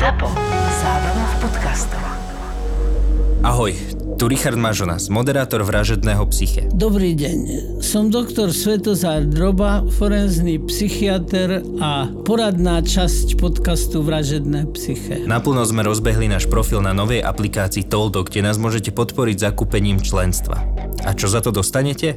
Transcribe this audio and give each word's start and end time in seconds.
ZAPO. 0.00 0.32
Zábrná 0.80 1.24
v 1.28 1.34
podcastov. 1.44 2.00
Ahoj, 3.44 3.76
tu 4.16 4.32
Richard 4.32 4.56
Mažonas, 4.56 5.12
moderátor 5.12 5.60
Vražedného 5.60 6.24
psyche. 6.32 6.64
Dobrý 6.72 7.12
deň, 7.12 7.38
som 7.84 8.08
doktor 8.08 8.48
Svetozár 8.48 9.28
Droba, 9.28 9.84
forenzný 10.00 10.56
psychiatr 10.64 11.60
a 11.84 12.08
poradná 12.24 12.80
časť 12.80 13.36
podcastu 13.36 14.00
Vražedné 14.00 14.72
psyche. 14.72 15.20
Naplno 15.28 15.68
sme 15.68 15.84
rozbehli 15.84 16.32
náš 16.32 16.48
profil 16.48 16.80
na 16.80 16.96
novej 16.96 17.20
aplikácii 17.20 17.84
Toldo, 17.84 18.24
kde 18.24 18.40
nás 18.40 18.56
môžete 18.56 18.96
podporiť 18.96 19.52
zakúpením 19.52 20.00
členstva. 20.00 20.64
A 21.04 21.12
čo 21.12 21.28
za 21.28 21.44
to 21.44 21.52
dostanete? 21.52 22.16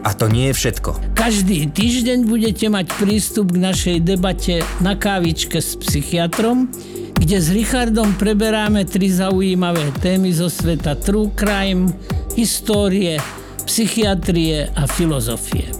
A 0.00 0.16
to 0.16 0.32
nie 0.32 0.48
je 0.50 0.54
všetko. 0.56 0.90
Každý 1.12 1.68
týždeň 1.72 2.24
budete 2.24 2.72
mať 2.72 2.88
prístup 2.96 3.52
k 3.52 3.60
našej 3.60 3.96
debate 4.00 4.64
na 4.80 4.96
kávičke 4.96 5.60
s 5.60 5.76
psychiatrom, 5.76 6.72
kde 7.20 7.36
s 7.36 7.52
Richardom 7.52 8.16
preberáme 8.16 8.88
tri 8.88 9.12
zaujímavé 9.12 9.92
témy 10.00 10.32
zo 10.32 10.48
sveta 10.48 10.96
true 10.96 11.28
crime, 11.36 11.92
histórie, 12.32 13.20
psychiatrie 13.68 14.72
a 14.72 14.88
filozofie. 14.88 15.79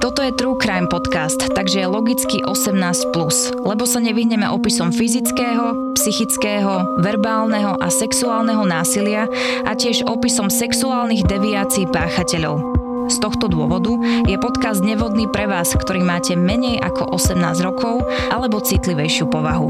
Toto 0.00 0.24
je 0.24 0.32
True 0.32 0.56
Crime 0.56 0.88
Podcast, 0.88 1.52
takže 1.52 1.84
je 1.84 1.92
logicky 1.92 2.40
18+, 2.40 3.12
lebo 3.60 3.84
sa 3.84 4.00
nevyhneme 4.00 4.48
opisom 4.48 4.96
fyzického, 4.96 5.92
psychického, 5.92 7.04
verbálneho 7.04 7.76
a 7.76 7.92
sexuálneho 7.92 8.64
násilia 8.64 9.28
a 9.68 9.76
tiež 9.76 10.08
opisom 10.08 10.48
sexuálnych 10.48 11.28
deviácií 11.28 11.84
páchateľov. 11.92 12.80
Z 13.12 13.20
tohto 13.20 13.52
dôvodu 13.52 13.92
je 14.24 14.40
podcast 14.40 14.80
nevhodný 14.80 15.28
pre 15.28 15.44
vás, 15.44 15.68
ktorý 15.76 16.00
máte 16.00 16.32
menej 16.32 16.80
ako 16.80 17.20
18 17.20 17.60
rokov 17.60 18.00
alebo 18.32 18.56
citlivejšiu 18.56 19.28
povahu. 19.28 19.68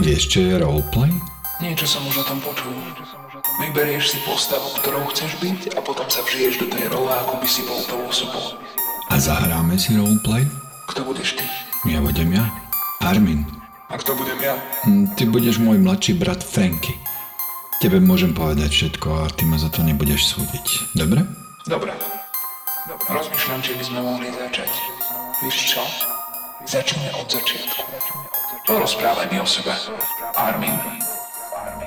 Je 0.00 0.16
roleplay? 0.56 1.12
Niečo 1.60 1.84
som 1.84 2.00
už 2.08 2.24
o 2.24 2.24
tom 2.24 2.40
počul. 2.40 2.72
Vyberieš 3.54 4.14
si 4.14 4.18
postavu, 4.26 4.66
ktorou 4.82 5.06
chceš 5.14 5.38
byť 5.38 5.78
a 5.78 5.80
potom 5.80 6.10
sa 6.10 6.26
vžiješ 6.26 6.58
do 6.58 6.66
tej 6.66 6.90
role, 6.90 7.10
ako 7.10 7.38
by 7.38 7.46
si 7.46 7.62
bol 7.62 7.78
tou 7.86 8.02
osobou. 8.02 8.58
A 9.10 9.14
zahráme 9.14 9.78
si 9.78 9.94
roleplay? 9.94 10.42
Kto 10.90 11.06
budeš 11.06 11.38
ty? 11.38 11.46
Ja 11.86 12.02
budem 12.02 12.34
ja. 12.34 12.50
Armin. 12.98 13.46
A 13.92 13.94
kto 14.00 14.18
budem 14.18 14.40
ja? 14.42 14.58
Hm, 14.88 15.14
Ty 15.14 15.30
budeš 15.30 15.62
môj 15.62 15.78
mladší 15.78 16.18
brat 16.18 16.42
Franky. 16.42 16.98
Tebe 17.78 18.02
môžem 18.02 18.34
povedať 18.34 18.74
všetko 18.74 19.08
a 19.22 19.30
ty 19.30 19.46
ma 19.46 19.60
za 19.60 19.70
to 19.70 19.86
nebudeš 19.86 20.34
súdiť. 20.34 20.96
Dobre? 20.98 21.22
Dobre. 21.68 21.94
Rozmýšľam, 23.06 23.60
či 23.62 23.76
by 23.78 23.84
sme 23.86 24.00
mohli 24.02 24.28
začať. 24.34 24.72
Vieš 25.44 25.56
čo? 25.76 25.82
Začneme 26.64 27.12
od 27.20 27.28
začiatku. 27.28 27.82
Porozprávaj 28.64 29.28
mi 29.28 29.38
o 29.38 29.46
sebe. 29.46 29.76
Armin. 30.32 30.72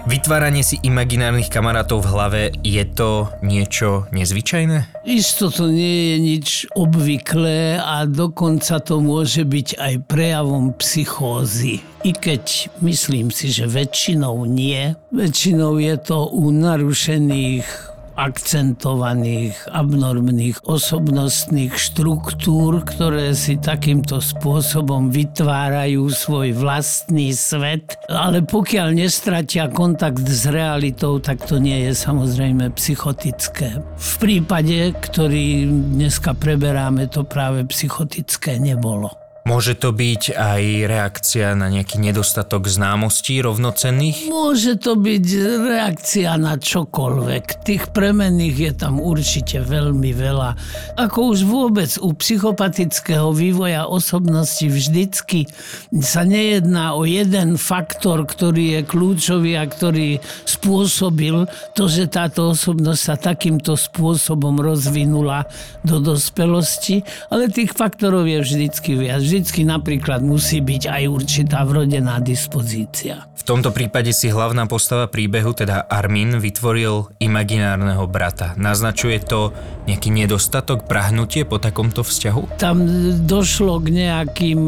Vytváranie 0.08 0.64
si 0.64 0.80
imaginárnych 0.88 1.52
kamarátov 1.52 2.08
v 2.08 2.12
hlave, 2.16 2.42
je 2.64 2.80
to 2.88 3.28
niečo 3.44 4.08
nezvyčajné? 4.16 5.04
Isto 5.04 5.52
to 5.52 5.68
nie 5.68 6.16
je 6.16 6.16
nič 6.24 6.48
obvyklé 6.80 7.76
a 7.76 8.08
dokonca 8.08 8.80
to 8.80 9.04
môže 9.04 9.44
byť 9.44 9.76
aj 9.76 9.94
prejavom 10.08 10.72
psychózy. 10.80 11.84
I 12.08 12.16
keď 12.16 12.72
myslím 12.80 13.36
si, 13.36 13.52
že 13.52 13.68
väčšinou 13.68 14.48
nie. 14.48 14.96
Väčšinou 15.12 15.76
je 15.76 16.00
to 16.00 16.32
u 16.32 16.56
narušených 16.56 17.97
akcentovaných, 18.18 19.70
abnormných 19.70 20.66
osobnostných 20.66 21.78
štruktúr, 21.78 22.82
ktoré 22.82 23.38
si 23.38 23.62
takýmto 23.62 24.18
spôsobom 24.18 25.14
vytvárajú 25.14 26.10
svoj 26.10 26.58
vlastný 26.58 27.30
svet. 27.38 27.94
Ale 28.10 28.42
pokiaľ 28.42 28.98
nestratia 28.98 29.70
kontakt 29.70 30.26
s 30.26 30.50
realitou, 30.50 31.22
tak 31.22 31.46
to 31.46 31.62
nie 31.62 31.86
je 31.86 31.94
samozrejme 31.94 32.74
psychotické. 32.74 33.78
V 33.96 34.14
prípade, 34.18 34.98
ktorý 34.98 35.70
dneska 35.70 36.34
preberáme, 36.34 37.06
to 37.14 37.22
práve 37.22 37.62
psychotické 37.70 38.58
nebolo. 38.58 39.27
Môže 39.48 39.80
to 39.80 39.96
byť 39.96 40.36
aj 40.36 40.64
reakcia 40.92 41.56
na 41.56 41.72
nejaký 41.72 42.04
nedostatok 42.04 42.68
známostí 42.68 43.40
rovnocenných? 43.40 44.28
Môže 44.28 44.76
to 44.76 45.00
byť 45.00 45.26
reakcia 45.64 46.36
na 46.36 46.60
čokoľvek. 46.60 47.64
Tých 47.64 47.96
premenných 47.96 48.58
je 48.60 48.72
tam 48.76 49.00
určite 49.00 49.64
veľmi 49.64 50.12
veľa. 50.12 50.52
Ako 51.00 51.32
už 51.32 51.48
vôbec 51.48 51.88
u 52.04 52.12
psychopatického 52.12 53.32
vývoja 53.32 53.88
osobnosti 53.88 54.68
vždycky 54.68 55.48
sa 55.96 56.28
nejedná 56.28 57.00
o 57.00 57.08
jeden 57.08 57.56
faktor, 57.56 58.28
ktorý 58.28 58.76
je 58.76 58.82
kľúčový 58.84 59.56
a 59.56 59.64
ktorý 59.64 60.20
spôsobil 60.44 61.48
to, 61.72 61.88
že 61.88 62.12
táto 62.12 62.52
osobnosť 62.52 63.00
sa 63.00 63.16
takýmto 63.16 63.80
spôsobom 63.80 64.60
rozvinula 64.60 65.48
do 65.88 66.04
dospelosti, 66.04 67.08
ale 67.32 67.48
tých 67.48 67.72
faktorov 67.72 68.28
je 68.28 68.44
vždycky 68.44 68.92
viac. 69.00 69.37
Vždy 69.38 69.70
napríklad 69.70 70.22
musí 70.22 70.62
byť 70.62 70.84
aj 70.90 71.04
určitá 71.10 71.66
vrodená 71.66 72.22
dispozícia. 72.22 73.26
V 73.38 73.44
tomto 73.46 73.72
prípade 73.72 74.12
si 74.12 74.28
hlavná 74.28 74.68
postava 74.68 75.08
príbehu, 75.08 75.56
teda 75.56 75.88
Armin, 75.88 76.36
vytvoril 76.42 77.16
imaginárneho 77.22 78.04
brata. 78.06 78.54
Naznačuje 78.60 79.24
to 79.24 79.56
nejaký 79.88 80.12
nedostatok, 80.12 80.84
prahnutie 80.84 81.48
po 81.48 81.56
takomto 81.56 82.04
vzťahu? 82.04 82.60
Tam 82.60 82.84
došlo 83.24 83.80
k 83.80 83.88
nejakým 84.04 84.62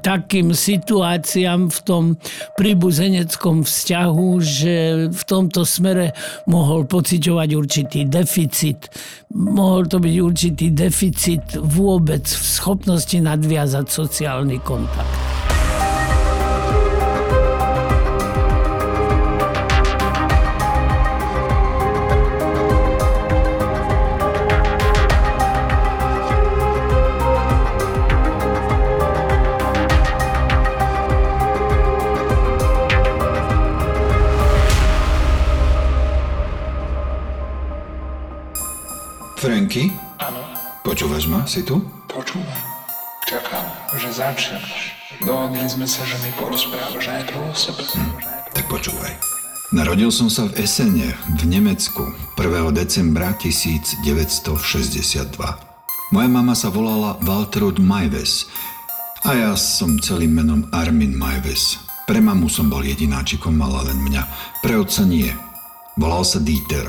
takým 0.00 0.56
situáciám 0.56 1.68
v 1.68 1.78
tom 1.84 2.04
príbuzeneckom 2.56 3.68
vzťahu, 3.68 4.28
že 4.40 4.74
v 5.12 5.22
tomto 5.28 5.68
smere 5.68 6.16
mohol 6.48 6.88
pociťovať 6.88 7.48
určitý 7.52 8.08
deficit. 8.08 8.88
Mohol 9.36 9.92
to 9.92 10.00
byť 10.00 10.14
určitý 10.24 10.66
deficit 10.72 11.44
vôbec 11.60 12.24
v 12.24 12.46
schopnosti 12.48 13.18
nadviazať 13.20 13.86
sociálny 13.96 14.60
kontakt. 14.60 15.08
Franky? 39.40 39.88
Áno, 40.20 40.44
Počúvaš 40.84 41.24
ma? 41.32 41.48
Si 41.48 41.64
tu? 41.64 41.80
počúvam. 42.12 42.75
Čakám, 43.26 43.66
že 43.98 44.14
začneš. 44.14 44.94
Dohodli 45.18 45.66
sme 45.66 45.82
sa, 45.82 46.06
že 46.06 46.14
mi 46.22 46.30
porozprávaš 46.38 47.10
najprv 47.10 47.38
o 47.42 47.50
sebe. 47.58 47.82
Tak 48.54 48.70
počúvaj. 48.70 49.18
Narodil 49.74 50.14
som 50.14 50.30
sa 50.30 50.46
v 50.46 50.62
Esene, 50.62 51.10
v 51.34 51.42
Nemecku, 51.42 52.06
1. 52.38 52.70
decembra 52.70 53.34
1962. 53.34 54.06
Moja 56.14 56.28
mama 56.30 56.54
sa 56.54 56.70
volala 56.70 57.18
Waltrud 57.26 57.82
Majves 57.82 58.46
a 59.26 59.34
ja 59.34 59.52
som 59.58 59.98
celým 59.98 60.30
menom 60.38 60.70
Armin 60.70 61.18
Majves. 61.18 61.82
Pre 62.06 62.22
mamu 62.22 62.46
som 62.46 62.70
bol 62.70 62.86
jedináčikom, 62.86 63.58
mala 63.58 63.90
len 63.90 63.98
mňa. 64.06 64.22
Pre 64.62 64.78
otca 64.78 65.02
nie. 65.02 65.34
Volal 65.98 66.22
sa 66.22 66.38
Dieter 66.38 66.86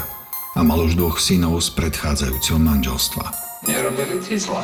a 0.54 0.62
mal 0.62 0.86
už 0.86 1.02
dvoch 1.02 1.18
synov 1.18 1.66
z 1.66 1.74
predchádzajúceho 1.74 2.62
manželstva. 2.62 3.26
Nerobili 3.66 4.22
ti 4.22 4.38
zle. 4.38 4.62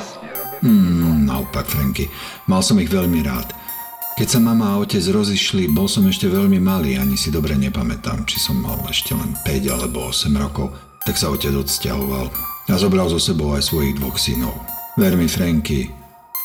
Mm, 0.64 1.28
naopak, 1.28 1.68
Franky. 1.68 2.08
Mal 2.48 2.64
som 2.64 2.80
ich 2.80 2.88
veľmi 2.88 3.20
rád. 3.28 3.52
Keď 4.14 4.28
sa 4.30 4.40
mama 4.40 4.78
a 4.78 4.80
otec 4.80 5.02
rozišli, 5.02 5.74
bol 5.74 5.90
som 5.90 6.06
ešte 6.06 6.30
veľmi 6.30 6.62
malý, 6.62 7.02
ani 7.02 7.18
si 7.18 7.34
dobre 7.34 7.58
nepamätám, 7.58 8.24
či 8.30 8.38
som 8.38 8.62
mal 8.62 8.78
ešte 8.88 9.12
len 9.18 9.34
5 9.42 9.74
alebo 9.74 10.08
8 10.14 10.30
rokov. 10.38 10.72
Tak 11.04 11.20
sa 11.20 11.34
otec 11.34 11.52
odsťahoval 11.52 12.30
a 12.72 12.76
zobral 12.80 13.12
so 13.12 13.20
sebou 13.20 13.52
aj 13.58 13.68
svojich 13.68 14.00
dvoch 14.00 14.16
synov. 14.16 14.56
Ver 14.96 15.18
mi, 15.20 15.28
Franky, 15.28 15.90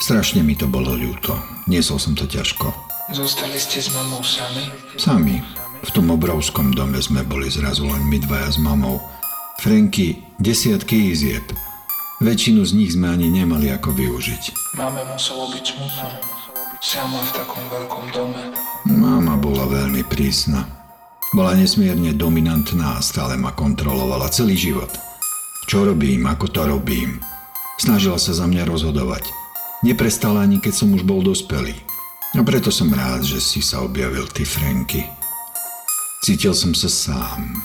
strašne 0.02 0.42
mi 0.42 0.58
to 0.58 0.66
bolo 0.66 0.96
ľúto. 0.96 1.36
Niesol 1.70 2.00
som 2.00 2.16
to 2.16 2.24
ťažko. 2.24 2.72
Zostali 3.12 3.60
ste 3.60 3.84
s 3.84 3.92
mamou 3.92 4.24
sami? 4.24 4.64
Sami. 4.98 5.36
V 5.84 5.90
tom 5.94 6.10
obrovskom 6.10 6.74
dome 6.74 6.98
sme 6.98 7.22
boli 7.22 7.46
zrazu 7.52 7.86
len 7.86 8.02
my 8.08 8.18
dvaja 8.18 8.50
s 8.50 8.58
mamou. 8.58 8.98
Franky, 9.62 10.24
desiatky 10.40 11.14
izieb. 11.14 11.44
Väčšinu 12.18 12.66
z 12.66 12.72
nich 12.74 12.90
sme 12.98 13.14
ani 13.14 13.30
nemali 13.30 13.70
ako 13.70 13.94
využiť. 13.94 14.74
Máme 14.74 15.06
muselo 15.06 15.46
byť 15.54 15.64
smutno. 15.64 16.10
Sama 16.82 17.22
v 17.22 17.30
takom 17.30 17.62
veľkom 17.70 18.04
dome. 18.10 18.42
Mama 18.90 19.38
bola 19.38 19.70
veľmi 19.70 20.02
prísna. 20.02 20.66
Bola 21.30 21.54
nesmierne 21.54 22.10
dominantná 22.10 22.98
a 22.98 23.04
stále 23.06 23.38
ma 23.38 23.54
kontrolovala 23.54 24.34
celý 24.34 24.58
život. 24.58 24.90
Čo 25.70 25.86
robím, 25.86 26.26
ako 26.26 26.50
to 26.50 26.66
robím. 26.66 27.22
Snažila 27.78 28.18
sa 28.18 28.34
za 28.34 28.50
mňa 28.50 28.66
rozhodovať. 28.66 29.22
Neprestala 29.86 30.42
ani 30.42 30.58
keď 30.58 30.74
som 30.74 30.90
už 30.90 31.06
bol 31.06 31.22
dospelý. 31.22 31.78
A 32.34 32.42
preto 32.42 32.74
som 32.74 32.90
rád, 32.90 33.22
že 33.22 33.38
si 33.38 33.62
sa 33.62 33.86
objavil 33.86 34.26
ty, 34.34 34.42
Franky. 34.42 35.06
Cítil 36.26 36.50
som 36.50 36.74
sa 36.74 36.90
sám 36.90 37.62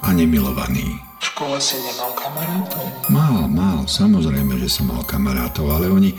a 0.00 0.08
nemilovaný. 0.16 1.09
V 1.20 1.24
škole 1.36 1.60
si 1.60 1.76
nemal 1.76 2.16
kamarátov? 2.16 2.84
Mal, 3.12 3.44
mal, 3.44 3.84
samozrejme, 3.84 4.56
že 4.56 4.72
som 4.72 4.88
mal 4.88 5.04
kamarátov, 5.04 5.68
ale 5.68 5.92
oni... 5.92 6.10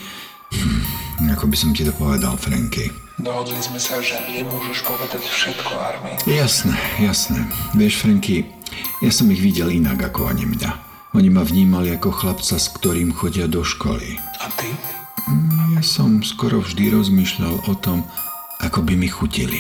Hm, 0.53 1.33
ako 1.33 1.49
by 1.49 1.57
som 1.57 1.73
ti 1.73 1.81
to 1.81 1.93
povedal, 1.95 2.37
Franky. 2.37 2.93
Dohodli 3.17 3.57
sme 3.61 3.81
sa, 3.81 3.97
že 3.97 4.17
nemôžeš 4.29 4.85
povedať 4.85 5.21
všetko, 5.25 5.71
Armin. 5.73 6.17
Jasné, 6.29 6.77
jasné. 7.01 7.49
Vieš, 7.73 8.01
Franky, 8.01 8.45
ja 9.01 9.09
som 9.09 9.29
ich 9.33 9.41
videl 9.41 9.73
inak 9.73 9.99
ako 10.13 10.29
oni 10.29 10.45
mňa. 10.45 10.71
Oni 11.17 11.27
ma 11.27 11.43
vnímali 11.43 11.91
ako 11.91 12.09
chlapca, 12.13 12.55
s 12.55 12.71
ktorým 12.71 13.11
chodia 13.11 13.49
do 13.49 13.65
školy. 13.67 14.15
A 14.39 14.47
ty? 14.55 14.69
Ja 15.75 15.83
som 15.83 16.23
skoro 16.23 16.63
vždy 16.63 16.93
rozmýšľal 16.93 17.67
o 17.67 17.73
tom, 17.75 18.07
ako 18.63 18.85
by 18.85 18.93
mi 18.95 19.11
chutili. 19.11 19.59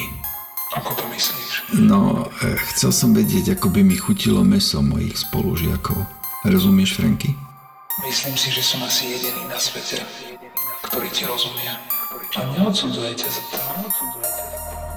Ako 0.71 0.95
to 0.95 1.03
myslíš? 1.11 1.50
No, 1.71 2.27
e, 2.43 2.59
chcel 2.75 2.91
som 2.91 3.15
vedieť, 3.15 3.55
ako 3.55 3.71
by 3.71 3.81
mi 3.83 3.95
chutilo 3.95 4.43
meso 4.43 4.83
mojich 4.83 5.15
spolužiakov. 5.15 5.95
Rozumieš, 6.43 6.99
Franky? 6.99 7.31
Myslím 8.03 8.35
si, 8.35 8.51
že 8.51 8.59
som 8.59 8.83
asi 8.83 9.15
jediný 9.15 9.47
na 9.47 9.55
svete, 9.55 10.03
ktorý 10.89 11.07
ti 11.15 11.23
rozumie. 11.23 11.71
A 12.35 12.39
neodsudzujete 12.55 13.27
za 13.27 13.41
to. 13.51 13.57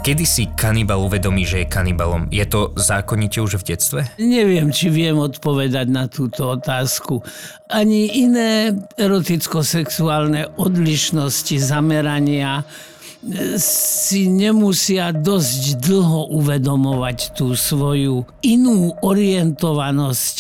Kedy 0.05 0.25
si 0.29 0.45
kanibal 0.53 1.01
uvedomí, 1.01 1.49
že 1.49 1.65
je 1.65 1.67
kanibalom? 1.73 2.29
Je 2.29 2.45
to 2.45 2.77
zákonite 2.77 3.41
už 3.41 3.65
v 3.65 3.73
detstve? 3.73 4.01
Neviem, 4.21 4.69
či 4.69 4.93
viem 4.93 5.17
odpovedať 5.17 5.89
na 5.89 6.13
túto 6.13 6.53
otázku. 6.53 7.25
Ani 7.73 8.13
iné 8.13 8.77
eroticko-sexuálne 9.01 10.61
odlišnosti, 10.61 11.57
zamerania 11.57 12.69
si 13.57 14.29
nemusia 14.29 15.09
dosť 15.11 15.81
dlho 15.81 16.37
uvedomovať 16.37 17.33
tú 17.33 17.57
svoju 17.57 18.29
inú 18.45 18.93
orientovanosť. 19.01 20.37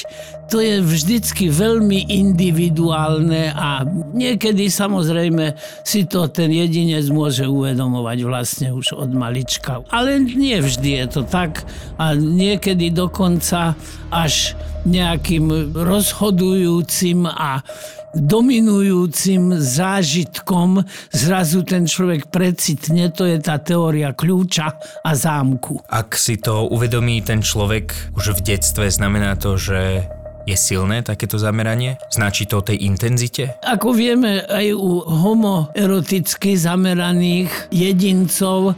To 0.52 0.60
je 0.60 0.84
vždycky 0.84 1.48
veľmi 1.48 2.12
individuálne 2.12 3.48
a 3.56 3.88
niekedy 4.12 4.68
samozrejme 4.68 5.56
si 5.80 6.04
to 6.04 6.28
ten 6.28 6.52
jedinec 6.52 7.08
môže 7.08 7.48
uvedomovať 7.48 8.18
vlastne 8.28 8.68
už 8.76 8.92
od 8.92 9.10
malička. 9.16 9.80
Ale 9.88 10.20
nie 10.20 10.60
vždy 10.60 11.00
je 11.00 11.06
to 11.08 11.22
tak 11.24 11.64
a 11.96 12.12
niekedy 12.12 12.92
dokonca 12.92 13.72
až 14.12 14.52
nejakým 14.84 15.72
rozhodujúcim 15.72 17.24
a 17.24 17.64
dominujúcim 18.14 19.58
zážitkom 19.58 20.82
zrazu 21.10 21.66
ten 21.66 21.84
človek 21.84 22.30
precitne, 22.30 23.10
to 23.10 23.26
je 23.26 23.38
tá 23.42 23.58
teória 23.58 24.14
kľúča 24.14 24.66
a 25.02 25.10
zámku. 25.12 25.82
Ak 25.90 26.14
si 26.14 26.38
to 26.38 26.70
uvedomí 26.70 27.20
ten 27.20 27.42
človek 27.42 28.14
už 28.14 28.38
v 28.38 28.54
detstve, 28.54 28.86
znamená 28.88 29.34
to, 29.36 29.58
že 29.58 30.06
je 30.44 30.56
silné 30.56 31.00
takéto 31.00 31.40
zameranie? 31.40 31.96
Značí 32.12 32.44
to 32.44 32.60
o 32.60 32.66
tej 32.66 32.84
intenzite? 32.84 33.56
Ako 33.64 33.96
vieme, 33.96 34.44
aj 34.44 34.76
u 34.76 35.00
homoeroticky 35.00 36.54
zameraných 36.54 37.72
jedincov 37.72 38.76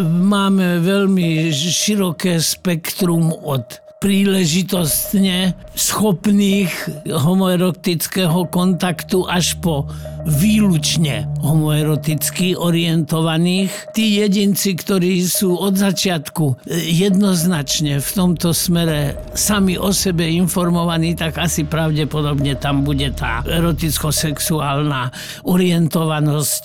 máme 0.00 0.80
veľmi 0.80 1.52
široké 1.52 2.40
spektrum 2.40 3.28
od 3.28 3.81
príležitostne 4.02 5.54
schopných 5.78 6.74
homoerotického 7.06 8.50
kontaktu 8.50 9.22
až 9.30 9.54
po 9.62 9.86
výlučne 10.26 11.26
homoeroticky 11.42 12.54
orientovaných. 12.54 13.94
Tí 13.96 14.22
jedinci, 14.22 14.78
ktorí 14.78 15.22
sú 15.26 15.58
od 15.58 15.74
začiatku 15.74 16.68
jednoznačne 16.70 17.98
v 17.98 18.10
tomto 18.14 18.54
smere 18.54 19.18
sami 19.34 19.74
o 19.74 19.90
sebe 19.90 20.28
informovaní, 20.30 21.18
tak 21.18 21.42
asi 21.42 21.66
pravdepodobne 21.66 22.54
tam 22.58 22.86
bude 22.86 23.10
tá 23.14 23.42
eroticko-sexuálna 23.46 25.10
orientovanosť 25.46 26.64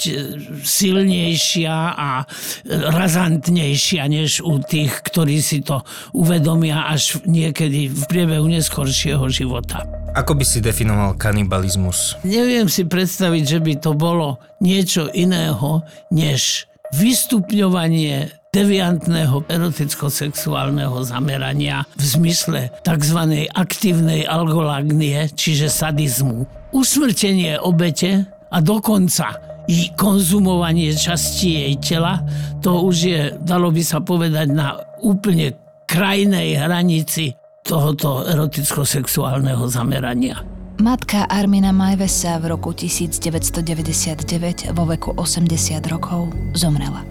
silnejšia 0.62 1.76
a 1.98 2.24
razantnejšia 2.70 4.04
než 4.06 4.46
u 4.46 4.62
tých, 4.62 4.94
ktorí 5.02 5.42
si 5.42 5.66
to 5.66 5.82
uvedomia 6.14 6.86
až 6.90 7.20
niekedy 7.26 7.90
v 7.90 8.02
priebehu 8.06 8.46
neskoršieho 8.46 9.26
života. 9.34 9.84
Ako 10.18 10.34
by 10.34 10.42
si 10.42 10.66
definoval 10.66 11.14
kanibalizmus? 11.14 12.18
Neviem 12.26 12.66
si 12.66 12.90
predstaviť, 12.90 13.44
že 13.48 13.64
by 13.64 13.80
to 13.80 13.96
bolo 13.96 14.44
niečo 14.60 15.08
iného, 15.16 15.88
než 16.12 16.68
vystupňovanie 16.92 18.32
deviantného 18.52 19.48
eroticko-sexuálneho 19.48 20.98
zamerania 21.04 21.88
v 21.96 22.04
zmysle 22.04 22.62
tzv. 22.84 23.20
aktívnej 23.56 24.28
algolagnie, 24.28 25.32
čiže 25.32 25.72
sadizmu. 25.72 26.48
Usmrtenie 26.76 27.60
obete 27.60 28.28
a 28.52 28.58
dokonca 28.60 29.40
i 29.68 29.92
konzumovanie 30.00 30.96
časti 30.96 31.60
jej 31.60 31.74
tela, 31.84 32.24
to 32.64 32.88
už 32.88 32.96
je, 32.96 33.22
dalo 33.44 33.68
by 33.68 33.84
sa 33.84 34.00
povedať, 34.00 34.48
na 34.48 34.80
úplne 35.04 35.52
krajnej 35.88 36.56
hranici 36.56 37.36
tohoto 37.68 38.24
eroticko-sexuálneho 38.24 39.68
zamerania. 39.68 40.57
Matka 40.88 41.28
Armina 41.28 41.76
Majvesa 41.76 42.40
v 42.40 42.56
roku 42.56 42.72
1999 42.72 44.72
vo 44.72 44.88
veku 44.88 45.12
80 45.20 45.84
rokov 45.92 46.32
zomrela. 46.56 47.04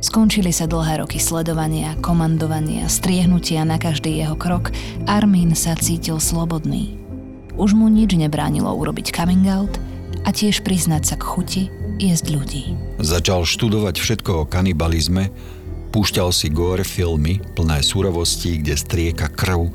Skončili 0.00 0.48
sa 0.56 0.64
dlhé 0.64 1.04
roky 1.04 1.20
sledovania, 1.20 2.00
komandovania, 2.00 2.88
striehnutia 2.88 3.68
na 3.68 3.76
každý 3.76 4.24
jeho 4.24 4.32
krok. 4.40 4.72
Armin 5.04 5.52
sa 5.52 5.76
cítil 5.76 6.16
slobodný. 6.16 6.96
Už 7.60 7.76
mu 7.76 7.92
nič 7.92 8.16
nebránilo 8.16 8.72
urobiť 8.72 9.12
coming 9.12 9.52
out 9.52 9.76
a 10.24 10.32
tiež 10.32 10.64
priznať 10.64 11.04
sa 11.04 11.20
k 11.20 11.28
chuti 11.28 11.62
jesť 12.00 12.32
ľudí. 12.32 12.72
Začal 13.04 13.44
študovať 13.44 14.00
všetko 14.00 14.32
o 14.32 14.48
kanibalizme, 14.48 15.28
púšťal 15.92 16.32
si 16.32 16.48
gore 16.48 16.88
filmy 16.88 17.44
plné 17.52 17.84
surovosti, 17.84 18.64
kde 18.64 18.80
strieka 18.80 19.28
krv, 19.28 19.68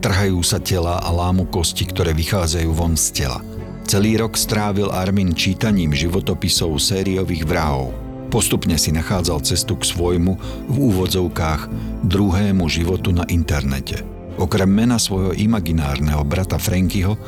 trhajú 0.00 0.40
sa 0.40 0.58
tela 0.58 0.98
a 0.98 1.08
lámu 1.12 1.46
kosti, 1.46 1.84
ktoré 1.86 2.16
vychádzajú 2.16 2.70
von 2.72 2.96
z 2.96 3.22
tela. 3.22 3.40
Celý 3.84 4.16
rok 4.16 4.34
strávil 4.34 4.88
Armin 4.88 5.36
čítaním 5.36 5.92
životopisov 5.92 6.80
sériových 6.80 7.44
vrahov. 7.44 7.92
Postupne 8.30 8.78
si 8.78 8.94
nachádzal 8.94 9.42
cestu 9.42 9.74
k 9.74 9.84
svojmu, 9.84 10.32
v 10.70 10.76
úvodzovkách, 10.78 11.66
druhému 12.06 12.64
životu 12.70 13.10
na 13.10 13.26
internete. 13.26 14.06
Okrem 14.38 14.70
mena 14.70 14.96
svojho 14.96 15.34
imaginárneho 15.34 16.22
brata 16.22 16.56
Frankyho 16.56 17.18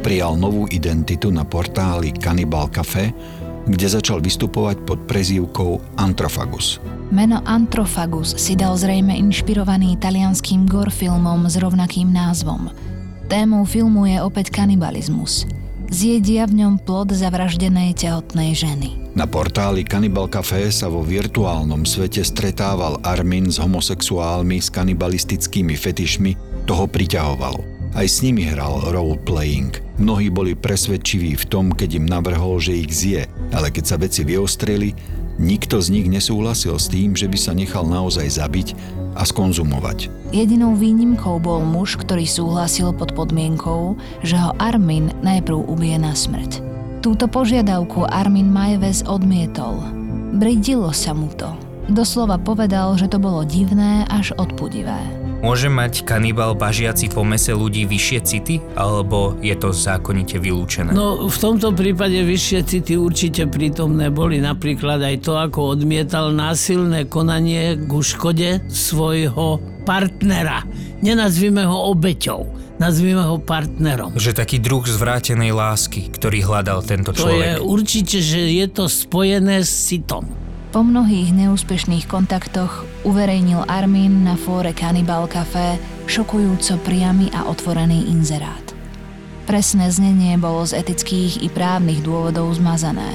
prijal 0.00 0.40
novú 0.40 0.64
identitu 0.72 1.28
na 1.28 1.44
portáli 1.44 2.16
Cannibal 2.16 2.72
Café, 2.72 3.12
kde 3.68 3.86
začal 3.86 4.24
vystupovať 4.24 4.88
pod 4.88 5.04
prezývkou 5.04 6.00
Antrofagus. 6.00 6.80
Meno 7.06 7.38
Antrofagus 7.46 8.34
si 8.34 8.58
dal 8.58 8.74
zrejme 8.74 9.14
inšpirovaný 9.14 9.94
talianským 10.02 10.66
gore 10.66 10.90
filmom 10.90 11.46
s 11.46 11.54
rovnakým 11.54 12.10
názvom. 12.10 12.74
Témou 13.30 13.62
filmu 13.62 14.10
je 14.10 14.18
opäť 14.18 14.50
kanibalizmus. 14.50 15.46
Zjedia 15.86 16.50
v 16.50 16.66
ňom 16.66 16.82
plod 16.82 17.14
zavraždenej 17.14 17.94
tehotnej 17.94 18.58
ženy. 18.58 18.98
Na 19.14 19.22
portáli 19.22 19.86
Cannibal 19.86 20.26
Café 20.26 20.66
sa 20.74 20.90
vo 20.90 21.06
virtuálnom 21.06 21.86
svete 21.86 22.26
stretával 22.26 22.98
Armin 23.06 23.54
s 23.54 23.62
homosexuálmi 23.62 24.58
s 24.58 24.66
kanibalistickými 24.74 25.78
fetišmi, 25.78 26.34
toho 26.66 26.90
priťahovalo. 26.90 27.62
Aj 27.94 28.04
s 28.04 28.20
nimi 28.20 28.50
hral 28.50 28.82
role-playing. 28.92 29.72
Mnohí 30.02 30.28
boli 30.28 30.52
presvedčiví 30.52 31.38
v 31.38 31.44
tom, 31.48 31.70
keď 31.70 32.02
im 32.02 32.06
navrhol, 32.10 32.60
že 32.60 32.76
ich 32.76 32.92
zje, 32.92 33.22
ale 33.54 33.72
keď 33.72 33.84
sa 33.88 33.96
veci 33.96 34.20
vyostreli, 34.26 34.92
nikto 35.36 35.80
z 35.80 35.88
nich 35.92 36.06
nesúhlasil 36.08 36.76
s 36.76 36.88
tým, 36.88 37.16
že 37.16 37.28
by 37.28 37.38
sa 37.38 37.52
nechal 37.56 37.84
naozaj 37.88 38.28
zabiť 38.28 38.68
a 39.16 39.24
skonzumovať. 39.24 40.12
Jedinou 40.34 40.76
výnimkou 40.76 41.40
bol 41.40 41.64
muž, 41.64 41.96
ktorý 41.96 42.28
súhlasil 42.28 42.92
pod 42.92 43.16
podmienkou, 43.16 43.96
že 44.20 44.36
ho 44.36 44.52
Armin 44.60 45.12
najprv 45.24 45.56
ubije 45.56 45.96
na 45.96 46.12
smrť. 46.12 46.60
Túto 47.00 47.30
požiadavku 47.30 48.04
Armin 48.08 48.50
Majves 48.50 49.06
odmietol. 49.06 49.78
Bridilo 50.36 50.90
sa 50.90 51.14
mu 51.14 51.30
to. 51.32 51.54
Doslova 51.86 52.36
povedal, 52.36 52.98
že 52.98 53.06
to 53.06 53.22
bolo 53.22 53.46
divné 53.46 54.02
až 54.10 54.34
odpudivé. 54.34 55.25
Môže 55.44 55.68
mať 55.68 56.02
kanibal 56.08 56.56
bažiaci 56.56 57.12
po 57.12 57.20
mese 57.20 57.52
ľudí 57.52 57.84
vyššie 57.84 58.20
city, 58.24 58.56
alebo 58.74 59.36
je 59.44 59.52
to 59.54 59.70
zákonite 59.70 60.40
vylúčené? 60.40 60.96
No 60.96 61.28
v 61.28 61.36
tomto 61.36 61.76
prípade 61.76 62.18
vyššie 62.24 62.60
city 62.64 62.96
určite 62.96 63.44
prítomné 63.46 64.08
boli. 64.08 64.40
Napríklad 64.40 64.98
aj 65.04 65.16
to, 65.22 65.36
ako 65.36 65.76
odmietal 65.76 66.32
násilné 66.32 67.06
konanie 67.06 67.76
ku 67.84 68.00
škode 68.00 68.64
svojho 68.66 69.60
partnera. 69.84 70.64
Nenazvime 71.04 71.62
ho 71.68 71.92
obeťou, 71.94 72.40
nazvime 72.80 73.22
ho 73.22 73.36
partnerom. 73.38 74.16
Že 74.16 74.40
taký 74.42 74.56
druh 74.58 74.82
zvrátenej 74.82 75.52
lásky, 75.52 76.10
ktorý 76.10 76.42
hľadal 76.42 76.80
tento 76.82 77.12
To 77.12 77.28
je 77.28 77.60
človek. 77.60 77.62
určite, 77.62 78.18
že 78.24 78.40
je 78.50 78.66
to 78.72 78.88
spojené 78.90 79.62
s 79.62 79.92
citom. 79.92 80.45
Po 80.76 80.84
mnohých 80.84 81.32
neúspešných 81.32 82.04
kontaktoch 82.04 82.84
uverejnil 83.00 83.64
Armin 83.64 84.28
na 84.28 84.36
fóre 84.36 84.76
Cannibal 84.76 85.24
Café 85.24 85.80
šokujúco 86.04 86.76
priamy 86.84 87.32
a 87.32 87.48
otvorený 87.48 88.12
inzerát. 88.12 88.76
Presné 89.48 89.88
znenie 89.88 90.36
bolo 90.36 90.68
z 90.68 90.76
etických 90.84 91.40
i 91.40 91.48
právnych 91.48 92.04
dôvodov 92.04 92.52
zmazané. 92.60 93.08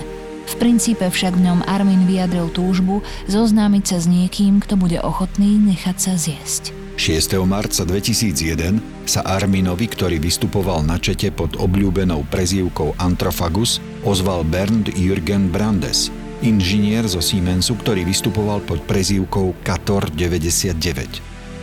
V 0.50 0.58
princípe 0.58 1.06
však 1.06 1.38
v 1.38 1.54
ňom 1.54 1.62
Armin 1.70 2.10
vyjadril 2.10 2.50
túžbu 2.50 3.06
zoznámiť 3.30 3.94
sa 3.94 3.98
s 4.02 4.10
niekým, 4.10 4.58
kto 4.58 4.74
bude 4.82 4.98
ochotný 4.98 5.62
nechať 5.62 5.98
sa 6.02 6.18
zjesť. 6.18 6.74
6. 6.98 7.46
marca 7.46 7.86
2001 7.86 9.06
sa 9.06 9.22
Arminovi, 9.22 9.86
ktorý 9.86 10.18
vystupoval 10.18 10.82
na 10.82 10.98
čete 10.98 11.30
pod 11.30 11.62
obľúbenou 11.62 12.26
prezývkou 12.26 12.98
Antrofagus, 12.98 13.78
ozval 14.02 14.50
Bernd 14.50 14.98
Jürgen 14.98 15.54
Brandes, 15.54 16.10
inžinier 16.42 17.06
zo 17.06 17.22
Siemensu, 17.22 17.78
ktorý 17.78 18.06
vystupoval 18.06 18.66
pod 18.66 18.82
prezývkou 18.90 19.62
Kator 19.62 20.10
99. 20.10 20.74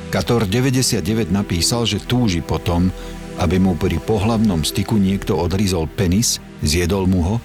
Kator 0.08 0.48
99 0.48 1.28
napísal, 1.28 1.84
že 1.84 2.00
túži 2.00 2.40
potom, 2.40 2.88
aby 3.38 3.60
mu 3.60 3.76
pri 3.76 4.00
pohlavnom 4.00 4.64
styku 4.64 4.96
niekto 4.96 5.36
odrizol 5.36 5.84
penis, 5.90 6.40
zjedol 6.64 7.04
mu 7.04 7.20
ho 7.22 7.36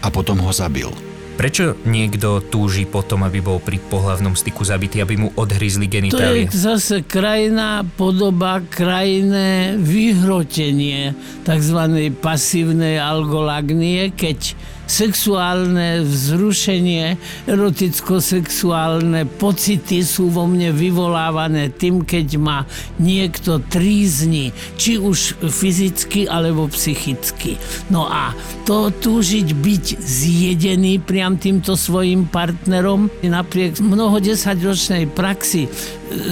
a 0.00 0.08
potom 0.08 0.40
ho 0.40 0.50
zabil. 0.54 0.88
Prečo 1.36 1.76
niekto 1.84 2.40
túži 2.40 2.88
potom, 2.88 3.20
aby 3.20 3.44
bol 3.44 3.60
pri 3.60 3.76
pohlavnom 3.76 4.32
styku 4.32 4.64
zabitý, 4.64 5.04
aby 5.04 5.20
mu 5.20 5.28
odhryzli 5.36 5.84
To 5.84 5.92
je 5.92 5.94
genitálie? 6.00 6.48
zase 6.48 7.04
krajná 7.04 7.84
podoba, 7.84 8.64
krajné 8.64 9.76
vyhrotenie 9.76 11.12
tzv. 11.44 11.80
pasívnej 12.24 12.96
algolagnie, 12.96 14.16
keď 14.16 14.56
sexuálne 14.86 16.06
vzrušenie, 16.06 17.18
eroticko-sexuálne 17.50 19.26
pocity 19.38 20.06
sú 20.06 20.30
vo 20.30 20.46
mne 20.46 20.70
vyvolávané 20.72 21.74
tým, 21.74 22.06
keď 22.06 22.38
ma 22.38 22.64
niekto 23.02 23.60
trízni, 23.66 24.54
či 24.78 24.96
už 24.96 25.42
fyzicky 25.42 26.30
alebo 26.30 26.70
psychicky. 26.70 27.58
No 27.90 28.06
a 28.06 28.32
to 28.64 28.90
túžiť 28.90 29.52
byť 29.52 29.84
zjedený 30.00 31.02
priam 31.02 31.38
týmto 31.38 31.74
svojim 31.74 32.26
partnerom 32.30 33.10
napriek 33.26 33.82
mnoho 33.82 34.22
desaťročnej 34.22 35.10
praxi 35.10 35.66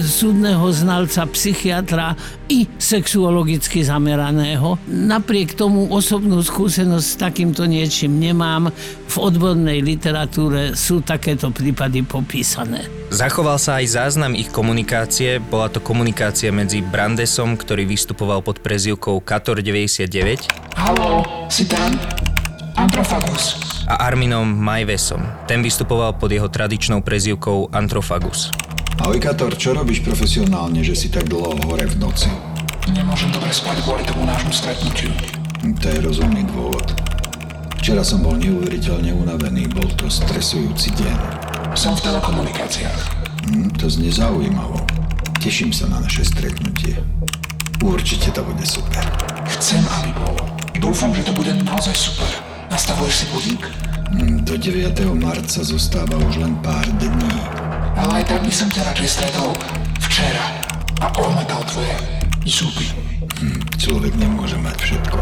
súdneho 0.01 0.65
znalca, 0.71 1.27
psychiatra 1.29 2.15
i 2.47 2.69
sexuologicky 2.77 3.81
zameraného. 3.81 4.77
Napriek 4.87 5.57
tomu 5.57 5.89
osobnú 5.89 6.39
skúsenosť 6.39 7.05
s 7.05 7.15
takýmto 7.17 7.65
niečím 7.65 8.17
nemám. 8.21 8.69
V 9.09 9.15
odbornej 9.17 9.81
literatúre 9.81 10.77
sú 10.77 11.01
takéto 11.01 11.49
prípady 11.49 12.05
popísané. 12.05 12.85
Zachoval 13.13 13.61
sa 13.61 13.79
aj 13.79 13.85
záznam 13.91 14.33
ich 14.33 14.49
komunikácie. 14.49 15.37
Bola 15.39 15.69
to 15.69 15.79
komunikácia 15.79 16.49
medzi 16.49 16.81
Brandesom, 16.81 17.55
ktorý 17.55 17.85
vystupoval 17.85 18.41
pod 18.41 18.59
prezývkou 18.59 19.21
Kator 19.21 19.61
99 19.61 20.75
Haló, 20.75 21.23
si 21.47 21.63
tam? 21.69 21.95
Antrofagus. 22.75 23.55
a 23.87 24.09
Arminom 24.09 24.49
Majvesom. 24.49 25.21
Ten 25.47 25.61
vystupoval 25.61 26.17
pod 26.17 26.33
jeho 26.33 26.49
tradičnou 26.49 27.05
prezývkou 27.05 27.69
Antrofagus. 27.71 28.49
Ahoj 28.95 29.19
Kator, 29.19 29.51
čo 29.59 29.75
robíš 29.75 29.99
profesionálne, 30.07 30.79
že 30.79 30.95
si 30.95 31.11
tak 31.11 31.27
dlho 31.27 31.51
hore 31.67 31.83
v 31.83 31.99
noci? 31.99 32.31
Nemôžem 32.95 33.27
dobre 33.27 33.51
spať 33.51 33.83
kvôli 33.83 34.07
tomu 34.07 34.23
nášmu 34.23 34.55
stretnutiu. 34.55 35.11
To 35.83 35.85
je 35.91 35.99
rozumný 35.99 36.47
dôvod. 36.47 36.95
Včera 37.83 38.07
som 38.07 38.23
bol 38.23 38.39
neuveriteľne 38.39 39.11
unavený, 39.11 39.67
bol 39.75 39.83
to 39.99 40.07
stresujúci 40.07 40.95
deň. 40.95 41.17
Som 41.75 41.99
v 41.99 42.07
telekomunikáciách. 42.07 43.01
Hm, 43.51 43.75
to 43.75 43.91
znie 43.91 44.15
zaujímavo. 44.15 44.79
Teším 45.43 45.75
sa 45.75 45.91
na 45.91 45.99
naše 45.99 46.23
stretnutie. 46.23 46.95
Určite 47.83 48.31
to 48.31 48.47
bude 48.47 48.63
super. 48.63 49.03
Chcem, 49.59 49.83
aby 50.01 50.15
bolo. 50.23 50.43
Dúfam, 50.79 51.11
že 51.11 51.27
to 51.27 51.35
bude 51.35 51.51
naozaj 51.67 51.93
super. 51.93 52.31
Nastavuješ 52.71 53.15
si 53.21 53.25
budík? 53.35 53.63
Hm, 54.15 54.47
Do 54.47 54.55
9. 54.55 54.95
marca 55.19 55.59
zostáva 55.67 56.15
už 56.15 56.39
len 56.39 56.55
pár 56.63 56.87
dní. 56.95 57.64
Ale 57.95 58.21
aj 58.21 58.25
tak 58.27 58.41
by 58.43 58.51
som 58.51 58.67
ťa 58.67 58.91
radšej 58.91 59.09
stretol 59.09 59.49
včera 60.07 60.45
a 60.99 61.07
ohmatal 61.19 61.63
tvoje 61.67 61.95
zuby. 62.45 62.87
Hm, 63.41 63.59
človek 63.79 64.13
nemôže 64.15 64.55
mať 64.59 64.77
všetko. 64.79 65.17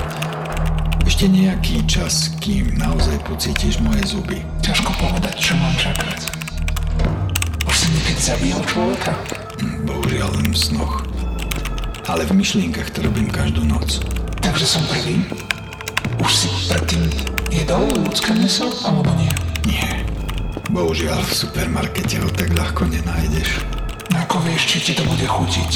Ešte 1.04 1.26
nejaký 1.30 1.86
čas, 1.86 2.34
kým 2.40 2.76
naozaj 2.78 3.20
pocítiš 3.28 3.80
moje 3.84 4.04
zuby. 4.08 4.40
Ťažko 4.64 4.92
povedať, 4.98 5.36
čo 5.40 5.54
mám 5.60 5.76
čakať. 5.76 6.20
Už 7.68 7.76
si 7.76 7.88
niekedy 7.94 8.22
zabíjal 8.22 8.62
človeka? 8.68 9.12
Hm, 9.64 9.88
Bohužiaľ 9.88 10.30
len 10.40 10.52
v 10.52 10.58
snoch. 10.58 10.94
Ale 12.12 12.28
v 12.28 12.36
myšlienkach 12.36 12.92
to 12.92 13.00
robím 13.08 13.32
každú 13.32 13.64
noc. 13.64 14.04
Takže 14.44 14.68
som 14.68 14.84
prvý? 14.92 15.24
Už 16.20 16.32
si 16.36 16.48
predtým 16.68 17.08
jedol 17.48 17.88
ľudské 18.04 18.36
meso, 18.36 18.68
alebo 18.84 19.08
nie? 19.16 19.32
Nie. 19.64 20.03
Bohužiaľ 20.74 21.22
v 21.22 21.38
supermarkete 21.38 22.18
ho 22.18 22.34
tak 22.34 22.50
ľahko 22.58 22.90
nenájdeš. 22.90 23.62
Ako 24.10 24.42
vieš, 24.42 24.74
či 24.74 24.78
ti 24.82 24.94
to 24.98 25.06
bude 25.06 25.22
chutiť? 25.22 25.72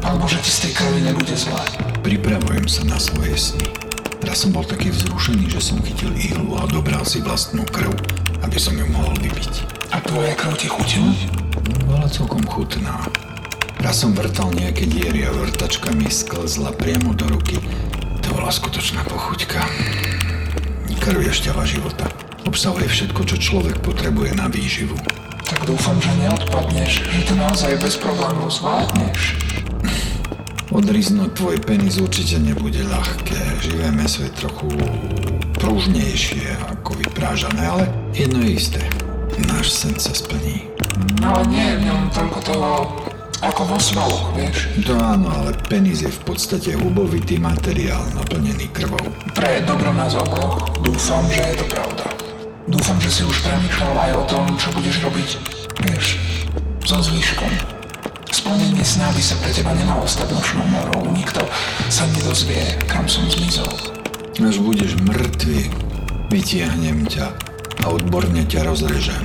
Alebo 0.00 0.24
že 0.24 0.40
ti 0.40 0.48
z 0.48 0.58
tej 0.64 0.72
krvi 0.72 1.04
nebude 1.04 1.36
zle? 1.36 1.60
Pripravujem 2.00 2.64
sa 2.64 2.80
na 2.88 2.96
svoje 2.96 3.36
sny. 3.36 3.68
Raz 4.24 4.48
som 4.48 4.56
bol 4.56 4.64
taký 4.64 4.88
vzrušený, 4.88 5.52
že 5.52 5.60
som 5.60 5.76
chytil 5.84 6.16
ihlu 6.16 6.56
a 6.56 6.64
dobral 6.64 7.04
si 7.04 7.20
vlastnú 7.20 7.60
krv, 7.68 7.92
aby 8.40 8.56
som 8.56 8.72
ju 8.72 8.88
mohol 8.88 9.12
vypiť. 9.20 9.68
A 9.92 10.00
tvoja 10.00 10.32
krv 10.32 10.56
ti 10.56 10.72
chutila? 10.72 11.12
Bola 11.84 12.08
celkom 12.08 12.40
chutná. 12.48 13.04
Raz 13.84 14.00
som 14.00 14.16
vrtal 14.16 14.48
nejaké 14.56 14.88
diery 14.88 15.28
a 15.28 15.30
vrtačka 15.44 15.92
mi 15.92 16.08
sklzla 16.08 16.72
priamo 16.72 17.12
do 17.12 17.28
ruky. 17.28 17.60
To 18.24 18.32
bola 18.32 18.48
skutočná 18.48 19.04
pochuťka. 19.12 19.60
Krv 21.04 21.20
je 21.20 21.32
šťava 21.36 21.68
života. 21.68 22.27
Obsahuje 22.48 22.88
všetko, 22.88 23.28
čo 23.28 23.36
človek 23.36 23.76
potrebuje 23.84 24.32
na 24.32 24.48
výživu. 24.48 24.96
Tak 25.44 25.68
dúfam, 25.68 26.00
že 26.00 26.08
neodpadneš, 26.16 27.04
že 27.04 27.20
to 27.28 27.36
naozaj 27.36 27.76
bez 27.76 28.00
problémov 28.00 28.48
zvládneš. 28.48 29.36
Odriznúť 30.72 31.36
tvoj 31.36 31.60
penis 31.60 32.00
určite 32.00 32.40
nebude 32.40 32.80
ľahké. 32.88 33.36
Živé 33.60 33.92
meso 33.92 34.24
je 34.24 34.32
trochu 34.32 34.64
pružnejšie 35.60 36.56
ako 36.72 36.96
vyprážané, 36.96 37.68
ale 37.68 37.84
jedno 38.16 38.40
je 38.40 38.56
isté. 38.56 38.80
Náš 39.44 39.68
sen 39.68 40.00
sa 40.00 40.16
splní. 40.16 40.72
No 41.20 41.36
ale 41.36 41.52
nie 41.52 41.60
je 41.68 41.76
v 41.76 41.82
ňom 41.84 42.00
toľko 42.16 42.38
toho, 42.48 42.70
ako 43.44 43.62
vo 43.76 43.78
svaloch, 43.78 44.32
vieš. 44.32 44.72
To 44.88 44.96
áno, 44.96 45.28
ale 45.30 45.52
penis 45.68 46.00
je 46.00 46.10
v 46.10 46.20
podstate 46.24 46.74
hubovitý 46.80 47.36
materiál 47.36 48.08
naplnený 48.16 48.72
krvou. 48.72 49.04
Pre 49.36 49.52
dobro 49.68 49.92
nás 49.92 50.16
oboch 50.16 50.64
dúfam, 50.80 51.22
že 51.28 51.44
je 51.44 51.56
to 51.60 51.68
pravda. 51.68 52.17
Dúfam, 52.68 53.00
že 53.00 53.08
si 53.08 53.22
už 53.24 53.40
premýšľal 53.48 53.96
aj 53.96 54.12
o 54.12 54.24
tom, 54.28 54.44
čo 54.60 54.68
budeš 54.76 55.00
robiť, 55.00 55.28
vieš, 55.88 56.20
so 56.84 57.00
zvyškom. 57.00 57.48
Splnenie 58.28 58.84
sná 58.84 59.08
by 59.08 59.22
sa 59.24 59.40
pre 59.40 59.56
teba 59.56 59.72
nemalo 59.72 60.04
stať 60.04 60.36
nočnou 60.36 60.68
morou. 60.68 61.08
Nikto 61.08 61.40
sa 61.88 62.04
nedozvie, 62.12 62.76
kam 62.84 63.08
som 63.08 63.24
zmizol. 63.24 63.72
Až 64.36 64.60
budeš 64.60 65.00
mŕtvy, 65.00 65.72
vytiahnem 66.28 67.08
ťa 67.08 67.32
a 67.82 67.84
odborne 67.88 68.44
ťa 68.44 68.68
rozrežem. 68.68 69.24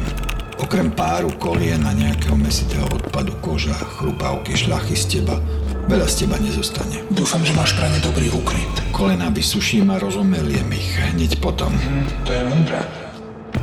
Okrem 0.63 0.87
páru 0.95 1.27
kolien 1.35 1.83
a 1.83 1.91
nejakého 1.91 2.39
mesitého 2.39 2.87
odpadu 2.87 3.35
koža, 3.43 3.75
chrupavky, 3.99 4.55
šľachy 4.55 4.95
z 4.95 5.05
teba 5.19 5.35
Veľa 5.83 6.07
z 6.07 6.23
teba 6.23 6.39
nezostane. 6.39 7.03
Dúfam, 7.11 7.43
že 7.43 7.51
máš 7.51 7.75
pre 7.75 7.91
ne 7.91 7.99
dobrý 7.99 8.31
úkryt. 8.31 8.71
Kolena 8.95 9.27
vysuším 9.27 9.91
a 9.91 9.99
rozumeliem 9.99 10.71
ich 10.71 10.95
hneď 10.95 11.43
potom. 11.43 11.75
Hm, 11.75 12.23
to 12.23 12.31
je 12.31 12.41
múdre. 12.47 13.02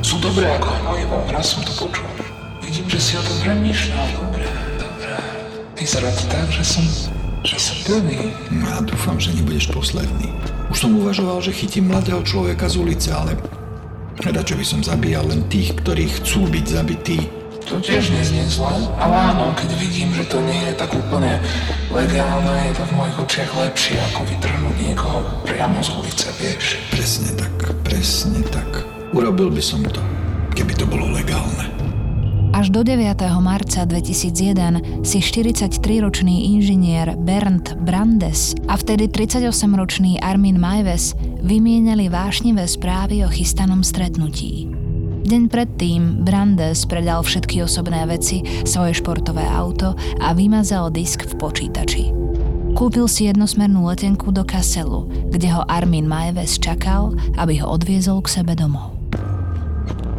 Sú 0.01 0.17
dobré 0.17 0.49
ako 0.57 0.69
hnojivo, 0.81 1.15
raz 1.29 1.53
som 1.53 1.61
to 1.61 1.71
počul. 1.77 2.09
Vidím, 2.65 2.89
že 2.89 2.99
si 2.99 3.13
o 3.17 3.21
tom 3.21 3.37
premýšľal. 3.45 4.07
Dobre, 4.17 4.49
dobre. 4.81 5.13
Vyzerá 5.77 6.09
to 6.09 6.25
tak, 6.25 6.49
že 6.49 6.65
som... 6.65 6.85
že 7.45 7.57
som 7.61 7.77
prvý. 7.85 8.33
No 8.49 8.65
A 8.65 8.81
dúfam, 8.81 9.21
že 9.21 9.29
nebudeš 9.37 9.69
posledný. 9.69 10.33
Už 10.73 10.87
som 10.87 10.97
uvažoval, 10.97 11.45
že 11.45 11.53
chytím 11.53 11.93
mladého 11.93 12.25
človeka 12.25 12.65
z 12.65 12.81
ulice, 12.81 13.09
ale 13.13 13.37
radšej 14.25 14.57
by 14.57 14.65
som 14.65 14.81
zabíjal 14.81 15.25
len 15.29 15.45
tých, 15.53 15.77
ktorí 15.77 16.09
chcú 16.17 16.49
byť 16.49 16.65
zabití. 16.65 17.19
To 17.69 17.77
tiež 17.77 18.11
neznie 18.11 18.43
zle, 18.49 18.73
ale 18.97 19.15
áno, 19.31 19.53
keď 19.53 19.69
vidím, 19.79 20.11
že 20.17 20.25
to 20.27 20.41
nie 20.43 20.59
je 20.65 20.73
tak 20.75 20.91
úplne 20.97 21.39
legálne, 21.93 22.67
je 22.67 22.73
to 22.73 22.83
v 22.89 22.93
mojich 22.97 23.17
očiach 23.21 23.51
lepšie, 23.53 23.95
ako 24.11 24.27
vytrhnúť 24.27 24.75
niekoho 24.81 25.23
priamo 25.45 25.79
z 25.79 25.89
ulice, 25.93 26.27
vieš. 26.41 26.81
Presne 26.89 27.31
tak, 27.37 27.53
presne 27.85 28.41
tak. 28.49 29.00
Urobil 29.11 29.51
by 29.51 29.59
som 29.59 29.83
to, 29.83 29.99
keby 30.55 30.71
to 30.71 30.87
bolo 30.87 31.11
legálne. 31.11 31.67
Až 32.55 32.71
do 32.71 32.79
9. 32.79 33.19
marca 33.43 33.83
2001 33.83 35.03
si 35.03 35.19
43-ročný 35.19 36.55
inžinier 36.55 37.19
Bernd 37.19 37.75
Brandes 37.83 38.55
a 38.71 38.79
vtedy 38.79 39.11
38-ročný 39.11 40.23
Armin 40.23 40.55
Majves 40.55 41.11
vymienali 41.43 42.07
vášnivé 42.07 42.63
správy 42.63 43.27
o 43.27 43.29
chystanom 43.31 43.83
stretnutí. 43.83 44.71
Deň 45.27 45.43
predtým 45.51 46.23
Brandes 46.23 46.87
predal 46.87 47.19
všetky 47.27 47.67
osobné 47.67 48.07
veci, 48.07 48.47
svoje 48.63 48.95
športové 48.95 49.43
auto 49.43 49.91
a 50.23 50.31
vymazal 50.31 50.87
disk 50.87 51.27
v 51.27 51.35
počítači. 51.35 52.03
Kúpil 52.79 53.11
si 53.11 53.27
jednosmernú 53.27 53.91
letenku 53.91 54.31
do 54.31 54.47
Kasselu, 54.47 55.03
kde 55.27 55.51
ho 55.51 55.67
Armin 55.67 56.07
Majves 56.07 56.55
čakal, 56.63 57.11
aby 57.35 57.59
ho 57.59 57.67
odviezol 57.67 58.23
k 58.23 58.39
sebe 58.39 58.55
domov. 58.55 59.00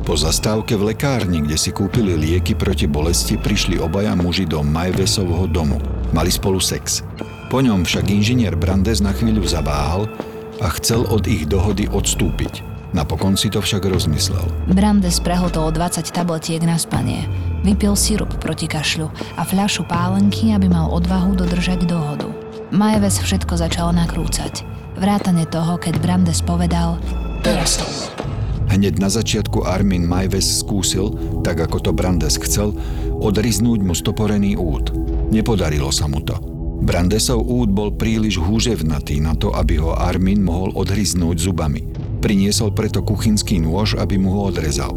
Po 0.02 0.18
zastávke 0.18 0.74
v 0.74 0.90
lekárni, 0.90 1.46
kde 1.46 1.54
si 1.54 1.70
kúpili 1.70 2.18
lieky 2.18 2.58
proti 2.58 2.90
bolesti, 2.90 3.38
prišli 3.38 3.78
obaja 3.78 4.18
muži 4.18 4.50
do 4.50 4.58
Majvesovho 4.58 5.46
domu. 5.46 5.78
Mali 6.10 6.26
spolu 6.26 6.58
sex. 6.58 7.06
Po 7.46 7.62
ňom 7.62 7.86
však 7.86 8.10
inžinier 8.10 8.58
Brandes 8.58 8.98
na 8.98 9.14
chvíľu 9.14 9.46
zaváhal 9.46 10.10
a 10.58 10.66
chcel 10.74 11.06
od 11.06 11.22
ich 11.30 11.46
dohody 11.46 11.86
odstúpiť. 11.86 12.66
Napokon 12.90 13.38
si 13.38 13.46
to 13.46 13.62
však 13.62 13.86
rozmyslel. 13.86 14.42
Brandes 14.74 15.22
prehltol 15.22 15.70
20 15.70 16.10
tabletiek 16.10 16.60
na 16.66 16.82
spanie. 16.82 17.30
Vypil 17.62 17.94
sirup 17.94 18.34
proti 18.42 18.66
kašľu 18.66 19.06
a 19.38 19.46
fľašu 19.46 19.86
pálenky, 19.86 20.50
aby 20.50 20.66
mal 20.66 20.90
odvahu 20.90 21.38
dodržať 21.38 21.86
dohodu. 21.86 22.26
Majeves 22.74 23.22
všetko 23.22 23.54
začal 23.54 23.94
nakrúcať. 23.94 24.66
Vrátane 24.98 25.46
toho, 25.46 25.78
keď 25.78 25.94
Brandes 26.02 26.42
povedal 26.42 26.98
Teraz 27.46 27.78
to. 27.78 27.86
Hneď 28.72 29.04
na 29.04 29.12
začiatku 29.12 29.68
Armin 29.68 30.08
Majves 30.08 30.64
skúsil, 30.64 31.12
tak 31.44 31.60
ako 31.60 31.76
to 31.84 31.90
Brandes 31.92 32.40
chcel, 32.40 32.72
odriznúť 33.20 33.84
mu 33.84 33.92
stoporený 33.92 34.56
úd. 34.56 34.96
Nepodarilo 35.28 35.92
sa 35.92 36.08
mu 36.08 36.24
to. 36.24 36.40
Brandesov 36.80 37.44
úd 37.44 37.68
bol 37.68 37.92
príliš 37.92 38.40
húževnatý 38.40 39.20
na 39.20 39.36
to, 39.36 39.52
aby 39.52 39.76
ho 39.76 39.92
Armin 39.92 40.40
mohol 40.40 40.72
odhryznúť 40.72 41.36
zubami. 41.36 41.84
Priniesol 42.24 42.72
preto 42.72 43.04
kuchynský 43.04 43.60
nôž, 43.60 43.92
aby 44.00 44.16
mu 44.16 44.40
ho 44.40 44.48
odrezal. 44.48 44.96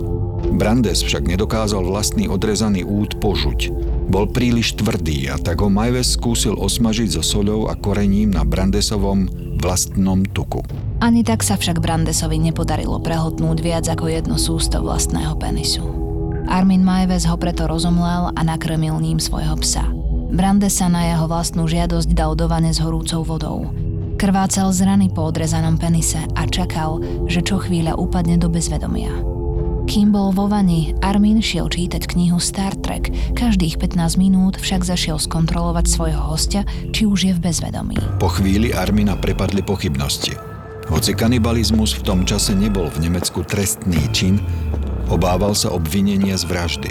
Brandes 0.56 1.04
však 1.04 1.28
nedokázal 1.28 1.84
vlastný 1.84 2.32
odrezaný 2.32 2.88
úd 2.88 3.20
požuť. 3.20 3.76
Bol 4.08 4.32
príliš 4.32 4.80
tvrdý 4.80 5.28
a 5.28 5.36
tak 5.36 5.60
ho 5.60 5.68
Majves 5.68 6.16
skúsil 6.16 6.56
osmažiť 6.56 7.20
so 7.20 7.24
soľou 7.26 7.68
a 7.68 7.76
korením 7.76 8.32
na 8.32 8.48
Brandesovom 8.48 9.45
vlastnom 9.60 10.24
tuku. 10.24 10.62
Ani 11.04 11.24
tak 11.24 11.44
sa 11.44 11.60
však 11.60 11.84
Brandesovi 11.84 12.40
nepodarilo 12.40 13.00
prehltnúť 13.00 13.58
viac 13.60 13.86
ako 13.92 14.08
jedno 14.08 14.36
sústo 14.40 14.80
vlastného 14.80 15.36
penisu. 15.36 15.84
Armin 16.46 16.86
Majves 16.86 17.26
ho 17.26 17.36
preto 17.36 17.66
rozomlel 17.66 18.32
a 18.32 18.42
nakrmil 18.46 19.02
ním 19.02 19.18
svojho 19.18 19.58
psa. 19.60 19.90
Brandes 20.30 20.78
sa 20.78 20.90
na 20.90 21.10
jeho 21.10 21.26
vlastnú 21.26 21.66
žiadosť 21.66 22.14
dal 22.14 22.38
do 22.38 22.46
vane 22.46 22.70
s 22.70 22.80
horúcou 22.82 23.26
vodou. 23.26 23.58
Krvácel 24.16 24.72
z 24.72 24.88
rany 24.88 25.08
po 25.12 25.28
odrezanom 25.28 25.76
penise 25.76 26.24
a 26.40 26.48
čakal, 26.48 27.04
že 27.28 27.44
čo 27.44 27.60
chvíľa 27.60 28.00
upadne 28.00 28.40
do 28.40 28.48
bezvedomia. 28.48 29.35
Kým 29.86 30.10
bol 30.10 30.34
vo 30.34 30.50
vani, 30.50 30.98
Armin 31.06 31.38
šiel 31.46 31.70
čítať 31.70 32.10
knihu 32.10 32.42
Star 32.42 32.74
Trek. 32.74 33.14
Každých 33.38 33.78
15 33.78 34.18
minút 34.18 34.58
však 34.58 34.82
zašiel 34.82 35.22
skontrolovať 35.22 35.86
svojho 35.86 36.26
hostia, 36.26 36.66
či 36.90 37.06
už 37.06 37.30
je 37.30 37.34
v 37.38 37.40
bezvedomí. 37.46 37.94
Po 38.18 38.26
chvíli 38.26 38.74
Armina 38.74 39.14
prepadli 39.14 39.62
pochybnosti. 39.62 40.34
Hoci 40.90 41.14
kanibalizmus 41.14 41.94
v 42.02 42.02
tom 42.02 42.26
čase 42.26 42.58
nebol 42.58 42.90
v 42.90 43.06
Nemecku 43.06 43.46
trestný 43.46 44.02
čin, 44.10 44.42
obával 45.14 45.54
sa 45.54 45.70
obvinenia 45.70 46.34
z 46.34 46.50
vraždy. 46.50 46.90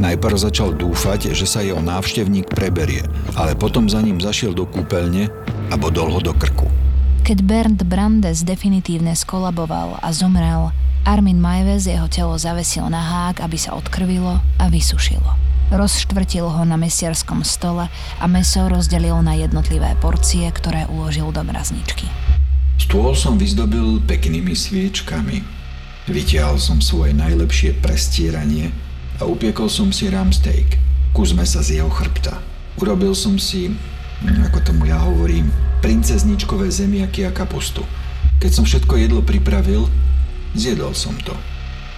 Najprv 0.00 0.36
začal 0.40 0.72
dúfať, 0.72 1.36
že 1.36 1.44
sa 1.44 1.60
jeho 1.60 1.84
návštevník 1.84 2.48
preberie, 2.48 3.04
ale 3.36 3.52
potom 3.52 3.84
za 3.84 4.00
ním 4.00 4.16
zašiel 4.16 4.56
do 4.56 4.64
kúpeľne 4.64 5.28
a 5.68 5.74
bodol 5.76 6.08
ho 6.08 6.20
do 6.24 6.32
krku. 6.32 6.72
Keď 7.20 7.44
Bernd 7.44 7.80
Brandes 7.84 8.48
definitívne 8.48 9.12
skolaboval 9.12 10.00
a 10.00 10.08
zomrel, 10.08 10.72
Armin 11.04 11.40
Majves 11.40 11.88
jeho 11.88 12.08
telo 12.12 12.36
zavesil 12.36 12.84
na 12.92 13.00
hák, 13.00 13.40
aby 13.40 13.56
sa 13.56 13.72
odkrvilo 13.72 14.36
a 14.60 14.64
vysušilo. 14.68 15.32
Rozštvrtil 15.72 16.44
ho 16.44 16.62
na 16.66 16.74
mesiarskom 16.76 17.40
stole 17.46 17.88
a 18.18 18.24
meso 18.26 18.66
rozdelil 18.66 19.16
na 19.24 19.38
jednotlivé 19.38 19.96
porcie, 20.02 20.44
ktoré 20.50 20.84
uložil 20.90 21.30
do 21.32 21.40
mrazničky. 21.46 22.10
Stôl 22.76 23.14
som 23.14 23.38
vyzdobil 23.38 24.02
peknými 24.04 24.52
sviečkami. 24.52 25.40
Vytiahol 26.10 26.58
som 26.58 26.82
svoje 26.82 27.14
najlepšie 27.14 27.78
prestieranie 27.78 28.74
a 29.22 29.28
upiekol 29.30 29.70
som 29.70 29.94
si 29.94 30.10
ram 30.10 30.34
steak, 30.34 30.76
kus 31.14 31.30
mesa 31.32 31.62
z 31.62 31.80
jeho 31.80 31.88
chrbta. 31.92 32.42
Urobil 32.82 33.14
som 33.14 33.38
si, 33.38 33.70
ako 34.26 34.58
tomu 34.66 34.90
ja 34.90 34.98
hovorím, 35.00 35.54
princezničkové 35.80 36.66
zemiaky 36.68 37.24
a 37.24 37.32
kapustu. 37.32 37.86
Keď 38.42 38.50
som 38.50 38.64
všetko 38.66 38.94
jedlo 38.98 39.22
pripravil, 39.22 39.86
zjedol 40.54 40.94
som 40.94 41.14
to. 41.22 41.34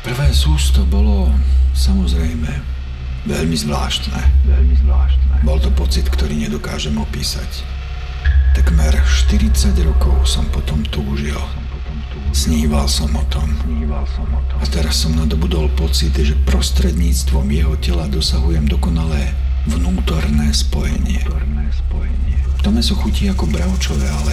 Prvé 0.02 0.34
sústo 0.34 0.82
bolo, 0.82 1.30
samozrejme, 1.78 2.50
veľmi 3.26 3.54
zvláštne. 3.54 4.18
Veľmi 4.46 4.74
zvláštne. 4.82 5.46
Bol 5.46 5.58
to 5.62 5.70
pocit, 5.74 6.06
ktorý 6.10 6.34
nedokážem 6.34 6.98
opísať. 6.98 7.62
Takmer 8.52 8.92
40 8.98 9.72
rokov 9.86 10.26
som 10.26 10.44
potom 10.50 10.82
túžil. 10.90 11.38
Sníval 12.32 12.88
som 12.88 13.12
o 13.12 13.24
tom. 13.28 13.48
A 14.60 14.64
teraz 14.68 15.04
som 15.04 15.12
nadobudol 15.16 15.68
pocit, 15.76 16.12
že 16.16 16.36
prostredníctvom 16.48 17.48
jeho 17.48 17.74
tela 17.80 18.08
dosahujem 18.08 18.64
dokonalé 18.68 19.32
vnútorné 19.68 20.52
spojenie. 20.52 21.22
To 22.62 22.68
meso 22.70 22.94
chutí 22.94 23.26
ako 23.28 23.50
bravčové, 23.50 24.06
ale 24.06 24.32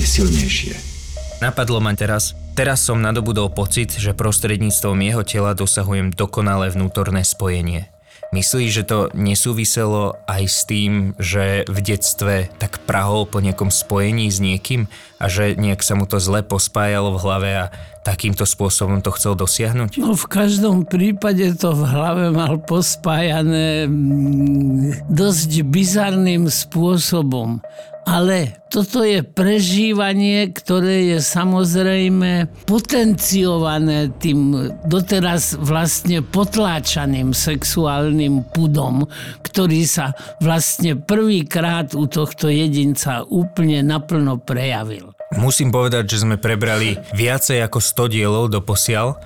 je 0.00 0.06
silnejšie. 0.06 0.95
Napadlo 1.36 1.84
ma 1.84 1.92
teraz, 1.92 2.32
teraz 2.56 2.80
som 2.80 2.96
nadobudol 2.96 3.52
pocit, 3.52 3.92
že 3.92 4.16
prostredníctvom 4.16 4.96
jeho 5.04 5.20
tela 5.20 5.52
dosahujem 5.52 6.08
dokonalé 6.08 6.72
vnútorné 6.72 7.28
spojenie. 7.28 7.92
Myslíš, 8.32 8.70
že 8.72 8.88
to 8.88 8.98
nesúviselo 9.12 10.16
aj 10.24 10.42
s 10.48 10.64
tým, 10.64 11.12
že 11.20 11.68
v 11.68 11.78
detstve 11.84 12.48
tak 12.56 12.80
prahol 12.88 13.28
po 13.28 13.44
nejakom 13.44 13.68
spojení 13.68 14.32
s 14.32 14.40
niekým 14.40 14.88
a 15.20 15.28
že 15.28 15.60
nejak 15.60 15.84
sa 15.84 15.92
mu 15.92 16.08
to 16.08 16.16
zle 16.16 16.40
pospájalo 16.40 17.12
v 17.12 17.20
hlave 17.20 17.50
a 17.52 17.64
takýmto 18.06 18.46
spôsobom 18.46 19.02
to 19.02 19.10
chcel 19.18 19.34
dosiahnuť? 19.34 19.98
No 19.98 20.14
v 20.14 20.26
každom 20.30 20.86
prípade 20.86 21.58
to 21.58 21.74
v 21.74 21.82
hlave 21.82 22.30
mal 22.30 22.62
pospájané 22.62 23.90
mm, 23.90 25.10
dosť 25.10 25.66
bizarným 25.66 26.46
spôsobom. 26.46 27.58
Ale 28.06 28.62
toto 28.70 29.02
je 29.02 29.26
prežívanie, 29.26 30.54
ktoré 30.54 31.10
je 31.10 31.18
samozrejme 31.18 32.46
potenciované 32.62 34.14
tým 34.22 34.70
doteraz 34.86 35.58
vlastne 35.58 36.22
potláčaným 36.22 37.34
sexuálnym 37.34 38.46
pudom, 38.54 39.10
ktorý 39.42 39.82
sa 39.90 40.14
vlastne 40.38 40.94
prvýkrát 40.94 41.98
u 41.98 42.06
tohto 42.06 42.46
jedinca 42.46 43.26
úplne 43.26 43.82
naplno 43.82 44.38
prejavil. 44.38 45.15
Musím 45.34 45.74
povedať, 45.74 46.06
že 46.06 46.22
sme 46.22 46.38
prebrali 46.38 46.94
viacej 47.10 47.58
ako 47.66 47.82
100 47.82 48.14
dielov 48.14 48.44
do 48.46 48.62
posiaľ 48.62 49.18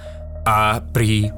a 0.49 0.81
pri 0.81 1.29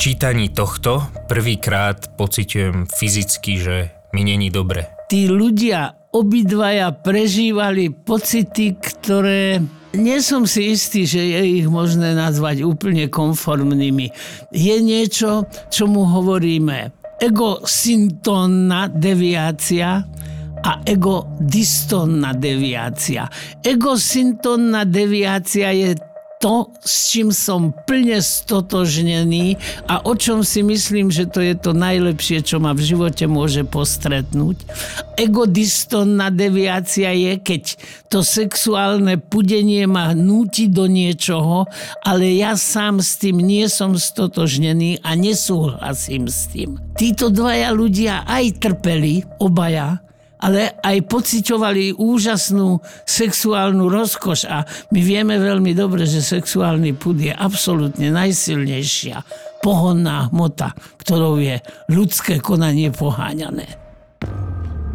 čítaní 0.00 0.48
tohto 0.56 1.04
prvýkrát 1.28 2.16
pociťujem 2.16 2.88
fyzicky, 2.88 3.52
že 3.60 3.76
mi 4.16 4.24
není 4.24 4.48
dobre. 4.48 4.88
Tí 5.12 5.28
ľudia 5.28 6.08
obidvaja 6.16 6.96
prežívali 6.96 7.92
pocity, 7.92 8.80
ktoré 8.80 9.60
nie 9.92 10.18
som 10.24 10.48
si 10.48 10.72
istý, 10.72 11.04
že 11.04 11.20
je 11.20 11.60
ich 11.60 11.66
možné 11.68 12.16
nazvať 12.16 12.64
úplne 12.64 13.12
konformnými. 13.12 14.12
Je 14.48 14.76
niečo, 14.80 15.44
čo 15.68 15.84
mu 15.84 16.08
hovoríme 16.08 16.92
egosyntónna 17.16 18.92
deviácia 18.92 20.04
a 20.66 20.82
egodistónna 20.82 22.34
deviácia. 22.34 23.30
Egosyntónna 23.62 24.82
deviácia 24.82 25.70
je 25.70 25.94
to, 26.36 26.68
s 26.84 27.16
čím 27.16 27.32
som 27.32 27.72
plne 27.88 28.20
stotožnený 28.20 29.56
a 29.88 30.04
o 30.04 30.12
čom 30.12 30.44
si 30.44 30.60
myslím, 30.60 31.08
že 31.08 31.24
to 31.24 31.40
je 31.40 31.56
to 31.56 31.72
najlepšie, 31.72 32.44
čo 32.44 32.60
ma 32.60 32.76
v 32.76 32.84
živote 32.84 33.24
môže 33.24 33.64
postretnúť. 33.64 34.68
Egodistónna 35.16 36.28
deviácia 36.28 37.08
je, 37.16 37.40
keď 37.40 37.62
to 38.12 38.20
sexuálne 38.20 39.16
pudenie 39.16 39.88
ma 39.88 40.12
núti 40.12 40.68
do 40.68 40.84
niečoho, 40.84 41.64
ale 42.04 42.36
ja 42.36 42.52
sám 42.52 43.00
s 43.00 43.16
tým 43.16 43.40
nie 43.40 43.64
som 43.72 43.96
stotožnený 43.96 45.00
a 45.00 45.16
nesúhlasím 45.16 46.28
s 46.28 46.52
tým. 46.52 46.76
Títo 47.00 47.32
dvaja 47.32 47.72
ľudia 47.72 48.28
aj 48.28 48.60
trpeli, 48.60 49.24
obaja, 49.40 50.04
ale 50.40 50.76
aj 50.84 51.06
pociťovali 51.08 51.96
úžasnú 51.96 52.80
sexuálnu 53.08 53.88
rozkoš 53.88 54.40
a 54.48 54.68
my 54.92 55.00
vieme 55.00 55.40
veľmi 55.40 55.72
dobre, 55.72 56.04
že 56.04 56.20
sexuálny 56.20 56.92
pud 56.96 57.16
je 57.20 57.32
absolútne 57.32 58.12
najsilnejšia 58.12 59.24
pohonná 59.64 60.28
hmota, 60.28 60.76
ktorou 61.00 61.40
je 61.40 61.58
ľudské 61.88 62.38
konanie 62.38 62.92
poháňané. 62.92 63.66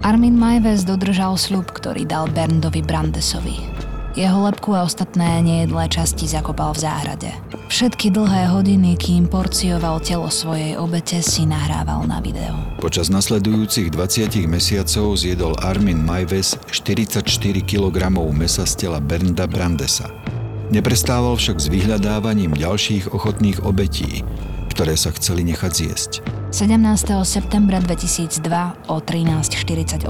Armin 0.02 0.34
Majves 0.34 0.82
dodržal 0.82 1.38
sľub, 1.38 1.70
ktorý 1.70 2.10
dal 2.10 2.26
Berndovi 2.34 2.82
Brandesovi. 2.82 3.81
Jeho 4.12 4.44
lepku 4.44 4.76
a 4.76 4.84
ostatné 4.84 5.40
nejedlé 5.40 5.88
časti 5.88 6.28
zakopal 6.28 6.76
v 6.76 6.84
záhrade. 6.84 7.32
Všetky 7.72 8.12
dlhé 8.12 8.52
hodiny, 8.52 9.00
kým 9.00 9.32
porcioval 9.32 10.04
telo 10.04 10.28
svojej 10.28 10.76
obete, 10.76 11.24
si 11.24 11.48
nahrával 11.48 12.04
na 12.04 12.20
video. 12.20 12.52
Počas 12.84 13.08
nasledujúcich 13.08 13.88
20 13.88 14.52
mesiacov 14.52 15.16
zjedol 15.16 15.56
Armin 15.64 16.04
Majves 16.04 16.60
44 16.68 17.24
kg 17.64 17.98
mesa 18.36 18.68
z 18.68 18.74
tela 18.84 19.00
Bernda 19.00 19.48
Brandesa. 19.48 20.12
Neprestával 20.76 21.40
však 21.40 21.64
s 21.64 21.72
vyhľadávaním 21.72 22.52
ďalších 22.52 23.16
ochotných 23.16 23.64
obetí, 23.64 24.28
ktoré 24.76 25.00
sa 25.00 25.16
chceli 25.16 25.48
nechať 25.48 25.72
zjesť. 25.72 26.12
17. 26.52 27.16
septembra 27.24 27.80
2002 27.80 28.92
o 28.92 28.96
13.48 29.00 30.04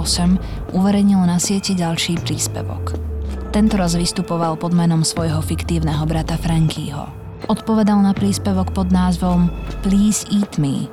uverejnil 0.74 1.22
na 1.22 1.38
sieti 1.38 1.78
ďalší 1.78 2.18
príspevok. 2.26 3.11
Tentoraz 3.52 4.00
vystupoval 4.00 4.56
pod 4.56 4.72
menom 4.72 5.04
svojho 5.04 5.44
fiktívneho 5.44 6.08
brata 6.08 6.40
Frankýho. 6.40 7.12
Odpovedal 7.52 8.00
na 8.00 8.16
príspevok 8.16 8.72
pod 8.72 8.96
názvom 8.96 9.52
Please 9.84 10.24
eat 10.32 10.56
me. 10.56 10.88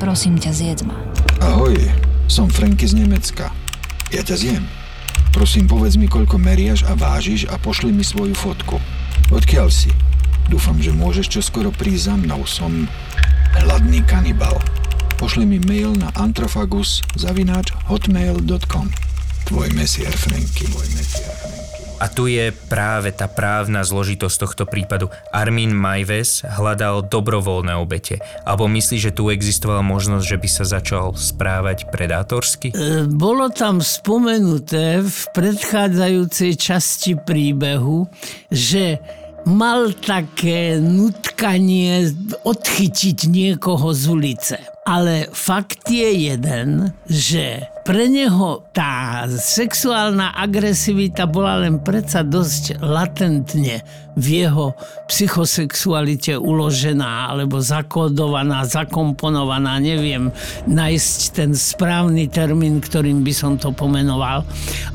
Prosím 0.00 0.40
ťa, 0.40 0.50
zjedz 0.56 0.88
ma. 0.88 0.96
Ahoj, 1.44 1.76
som 2.24 2.48
Franky 2.48 2.88
z 2.88 3.04
Nemecka. 3.04 3.52
Ja 4.08 4.24
ťa 4.24 4.40
zjem. 4.40 4.64
Prosím, 5.36 5.68
povedz 5.68 6.00
mi, 6.00 6.08
koľko 6.08 6.40
meriaš 6.40 6.88
a 6.88 6.96
vážiš 6.96 7.44
a 7.52 7.60
pošli 7.60 7.92
mi 7.92 8.00
svoju 8.00 8.32
fotku. 8.32 8.80
Odkiaľ 9.28 9.68
si? 9.68 9.92
Dúfam, 10.48 10.80
že 10.80 10.96
môžeš 10.96 11.28
čoskoro 11.28 11.68
prísť 11.76 12.08
za 12.08 12.14
mnou. 12.16 12.40
Som 12.48 12.88
hladný 13.52 14.00
kanibal. 14.08 14.56
Pošli 15.20 15.44
mi 15.44 15.60
mail 15.60 15.92
na 15.92 16.08
antrofagus 16.16 17.04
zavináč 17.20 17.68
hotmail.com 17.84 18.88
Tvoj 19.44 19.68
mesiar 19.76 20.16
Franky, 20.16 20.64
môj 20.72 20.88
mesiar 20.96 21.36
Franky. 21.36 21.77
A 21.98 22.06
tu 22.06 22.30
je 22.30 22.54
práve 22.70 23.10
tá 23.10 23.26
právna 23.26 23.82
zložitosť 23.82 24.36
tohto 24.38 24.64
prípadu. 24.70 25.10
Armin 25.34 25.74
Majves 25.74 26.46
hľadal 26.46 27.10
dobrovoľné 27.10 27.74
obete. 27.74 28.22
Alebo 28.46 28.70
myslí, 28.70 29.02
že 29.02 29.10
tu 29.10 29.34
existovala 29.34 29.82
možnosť, 29.82 30.22
že 30.22 30.38
by 30.38 30.48
sa 30.48 30.64
začal 30.64 31.18
správať 31.18 31.90
predátorsky? 31.90 32.70
E, 32.70 33.02
bolo 33.10 33.50
tam 33.50 33.82
spomenuté 33.82 35.02
v 35.02 35.18
predchádzajúcej 35.34 36.54
časti 36.54 37.18
príbehu, 37.18 38.06
že 38.46 39.02
mal 39.46 39.94
také 39.94 40.80
nutkanie 40.82 42.10
odchytiť 42.42 43.18
niekoho 43.30 43.94
z 43.94 44.02
ulice. 44.08 44.56
Ale 44.88 45.28
fakt 45.36 45.84
je 45.92 46.32
jeden, 46.32 46.96
že 47.04 47.68
pre 47.84 48.08
neho 48.08 48.64
tá 48.72 49.24
sexuálna 49.28 50.32
agresivita 50.32 51.28
bola 51.28 51.60
len 51.64 51.80
predsa 51.80 52.24
dosť 52.24 52.80
latentne 52.80 53.84
v 54.16 54.44
jeho 54.44 54.72
psychosexualite 55.08 56.36
uložená 56.36 57.32
alebo 57.32 57.60
zakódovaná, 57.60 58.64
zakomponovaná, 58.64 59.76
neviem 59.76 60.32
nájsť 60.68 61.18
ten 61.36 61.50
správny 61.52 62.28
termín, 62.32 62.80
ktorým 62.80 63.20
by 63.20 63.32
som 63.36 63.60
to 63.60 63.72
pomenoval. 63.72 64.44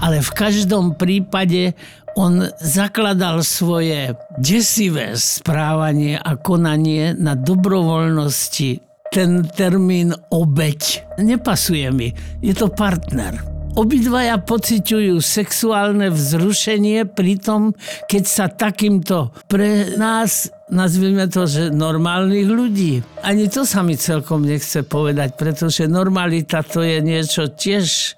Ale 0.01 0.25
v 0.25 0.31
každom 0.33 0.97
prípade 0.97 1.77
on 2.15 2.45
zakladal 2.61 3.41
svoje 3.41 4.13
desivé 4.37 5.17
správanie 5.17 6.17
a 6.17 6.37
konanie 6.37 7.17
na 7.17 7.33
dobrovoľnosti 7.33 8.93
ten 9.13 9.45
termín 9.45 10.09
obeď 10.33 11.05
nepasuje 11.21 11.85
mi. 11.93 12.09
Je 12.41 12.49
to 12.57 12.73
partner. 12.73 13.37
Obidvaja 13.73 14.41
pociťujú 14.41 15.21
sexuálne 15.21 16.09
vzrušenie 16.09 17.09
pri 17.09 17.37
tom, 17.41 17.61
keď 18.09 18.23
sa 18.25 18.45
takýmto 18.49 19.33
pre 19.49 19.97
nás, 19.97 20.49
nazvime 20.73 21.29
to, 21.29 21.45
že 21.45 21.69
normálnych 21.69 22.49
ľudí. 22.49 23.05
Ani 23.21 23.47
to 23.47 23.63
sa 23.63 23.85
mi 23.85 23.93
celkom 23.93 24.43
nechce 24.43 24.81
povedať, 24.81 25.37
pretože 25.37 25.85
normalita 25.85 26.65
to 26.65 26.81
je 26.81 26.99
niečo 26.99 27.53
tiež 27.53 27.85
e, 27.85 28.09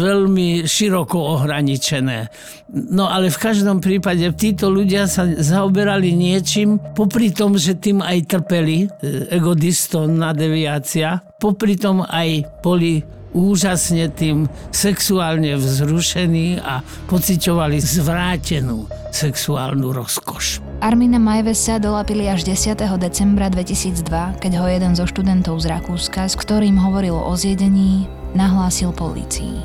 veľmi 0.00 0.64
široko 0.64 1.38
ohraničené. 1.38 2.32
No 2.72 3.06
ale 3.06 3.28
v 3.30 3.38
každom 3.38 3.78
prípade 3.84 4.24
títo 4.34 4.72
ľudia 4.72 5.06
sa 5.06 5.28
zaoberali 5.28 6.16
niečím, 6.16 6.80
popri 6.96 7.30
tom, 7.30 7.54
že 7.60 7.78
tým 7.78 8.00
aj 8.00 8.18
trpeli, 8.26 8.88
e, 8.88 9.36
egodistónna 9.36 10.32
deviácia, 10.32 11.20
popri 11.36 11.76
tom 11.76 12.02
aj 12.02 12.48
boli 12.64 13.04
úžasne 13.36 14.08
tým 14.08 14.48
sexuálne 14.72 15.60
vzrušení 15.60 16.56
a 16.64 16.80
pociťovali 17.12 17.76
zvrátenú 17.76 18.88
sexuálnu 19.12 19.92
rozkoš. 19.92 20.64
Armina 20.80 21.20
Majvesa 21.20 21.76
dolapili 21.76 22.28
až 22.28 22.48
10. 22.48 22.80
decembra 22.96 23.52
2002, 23.52 24.40
keď 24.40 24.52
ho 24.56 24.66
jeden 24.68 24.92
zo 24.96 25.04
študentov 25.04 25.60
z 25.60 25.68
Rakúska, 25.72 26.24
s 26.24 26.36
ktorým 26.36 26.80
hovoril 26.80 27.16
o 27.16 27.32
zjedení, 27.36 28.08
nahlásil 28.32 28.96
polícii. 28.96 29.60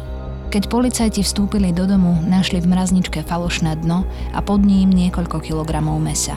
Keď 0.51 0.67
policajti 0.67 1.23
vstúpili 1.23 1.71
do 1.71 1.87
domu, 1.87 2.19
našli 2.27 2.59
v 2.59 2.75
mrazničke 2.75 3.23
falošné 3.23 3.79
dno 3.87 4.03
a 4.35 4.39
pod 4.43 4.67
ním 4.67 4.91
niekoľko 4.91 5.39
kilogramov 5.39 6.03
mesa. 6.03 6.35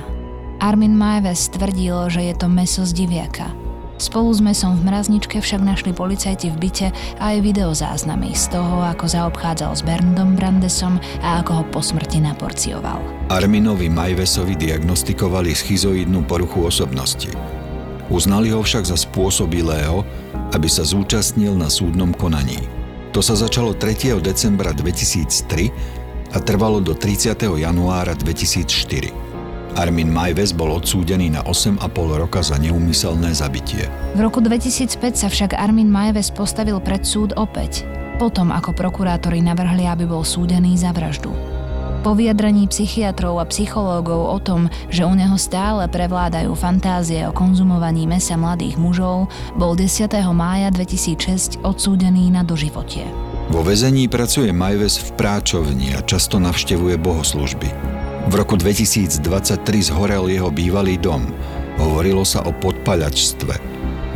Armin 0.62 0.94
Majves 0.94 1.50
tvrdil, 1.50 2.14
že 2.14 2.30
je 2.30 2.34
to 2.38 2.46
meso 2.46 2.86
z 2.86 2.94
diviaka– 2.94 3.50
Spolu 3.94 4.34
s 4.34 4.42
mesom 4.42 4.74
v 4.74 4.90
mrazničke 4.90 5.38
však 5.38 5.62
našli 5.62 5.94
policajti 5.94 6.50
v 6.50 6.56
byte 6.66 6.88
aj 7.22 7.38
videozáznamy 7.38 8.34
z 8.34 8.50
toho, 8.50 8.82
ako 8.82 9.06
zaobchádzal 9.06 9.70
s 9.70 9.86
Berndom 9.86 10.34
Brandesom 10.34 10.98
a 11.22 11.38
ako 11.38 11.62
ho 11.62 11.64
po 11.70 11.78
smrti 11.78 12.18
naporcioval. 12.18 12.98
Arminovi 13.30 13.86
Majvesovi 13.86 14.58
diagnostikovali 14.58 15.54
schizoidnú 15.54 16.26
poruchu 16.26 16.66
osobnosti. 16.66 17.30
Uznali 18.10 18.50
ho 18.50 18.60
však 18.60 18.84
za 18.84 18.98
spôsobilého, 18.98 20.02
aby 20.52 20.68
sa 20.68 20.82
zúčastnil 20.82 21.54
na 21.54 21.70
súdnom 21.70 22.10
konaní. 22.12 22.58
To 23.14 23.22
sa 23.22 23.38
začalo 23.38 23.78
3. 23.78 24.18
decembra 24.18 24.74
2003 24.74 26.34
a 26.34 26.42
trvalo 26.42 26.82
do 26.82 26.98
30. 26.98 27.30
januára 27.46 28.18
2004. 28.18 29.33
Armin 29.74 30.06
Majves 30.06 30.54
bol 30.54 30.70
odsúdený 30.70 31.34
na 31.34 31.42
8,5 31.42 31.82
roka 32.14 32.40
za 32.40 32.54
neumyselné 32.58 33.34
zabitie. 33.34 33.90
V 34.14 34.20
roku 34.22 34.38
2005 34.38 35.18
sa 35.18 35.26
však 35.26 35.58
Armin 35.58 35.90
Majves 35.90 36.30
postavil 36.30 36.78
pred 36.78 37.02
súd 37.02 37.34
opäť, 37.34 37.82
potom 38.22 38.54
ako 38.54 38.70
prokurátori 38.70 39.42
navrhli, 39.42 39.90
aby 39.90 40.06
bol 40.06 40.22
súdený 40.22 40.78
za 40.78 40.94
vraždu. 40.94 41.34
Po 42.04 42.12
vyjadrení 42.12 42.68
psychiatrov 42.68 43.40
a 43.40 43.48
psychológov 43.48 44.28
o 44.28 44.36
tom, 44.36 44.68
že 44.92 45.08
u 45.08 45.14
neho 45.16 45.40
stále 45.40 45.88
prevládajú 45.88 46.52
fantázie 46.52 47.24
o 47.24 47.32
konzumovaní 47.32 48.04
mesa 48.04 48.36
mladých 48.36 48.76
mužov, 48.76 49.32
bol 49.56 49.72
10. 49.72 50.12
mája 50.36 50.68
2006 50.68 51.64
odsúdený 51.64 52.28
na 52.28 52.44
doživotie. 52.44 53.08
Vo 53.48 53.64
väzení 53.64 54.04
pracuje 54.12 54.52
Majves 54.52 55.00
v 55.00 55.16
práčovni 55.16 55.96
a 55.96 56.04
často 56.04 56.36
navštevuje 56.36 57.00
bohoslužby. 57.00 58.03
V 58.24 58.32
roku 58.32 58.56
2023 58.56 59.20
zhorel 59.92 60.32
jeho 60.32 60.48
bývalý 60.48 60.96
dom. 60.96 61.28
Hovorilo 61.76 62.24
sa 62.24 62.40
o 62.48 62.56
podpaľačstve. 62.56 63.52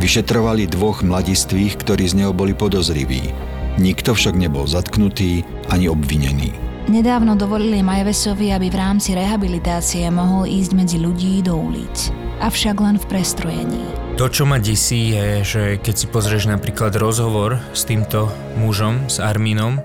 Vyšetrovali 0.01 0.65
dvoch 0.65 1.05
mladistvých, 1.05 1.77
ktorí 1.77 2.09
z 2.09 2.23
neho 2.23 2.33
boli 2.33 2.57
podozriví. 2.57 3.29
Nikto 3.77 4.17
však 4.17 4.33
nebol 4.33 4.65
zatknutý 4.65 5.45
ani 5.69 5.93
obvinený. 5.93 6.49
Nedávno 6.89 7.37
dovolili 7.37 7.85
Majvesovi, 7.85 8.49
aby 8.49 8.73
v 8.73 8.79
rámci 8.81 9.13
rehabilitácie 9.13 10.09
mohol 10.09 10.49
ísť 10.49 10.71
medzi 10.73 10.97
ľudí 10.97 11.45
do 11.45 11.53
ulic. 11.53 12.09
Avšak 12.41 12.81
len 12.81 12.97
v 12.97 13.05
prestrojení. 13.05 13.83
To, 14.17 14.25
čo 14.25 14.49
ma 14.49 14.57
desí, 14.57 15.13
je, 15.13 15.45
že 15.45 15.63
keď 15.77 15.95
si 15.95 16.09
pozrieš 16.09 16.49
napríklad 16.49 16.97
rozhovor 16.97 17.61
s 17.77 17.85
týmto 17.85 18.33
mužom, 18.57 19.05
s 19.05 19.21
Arminom, 19.21 19.77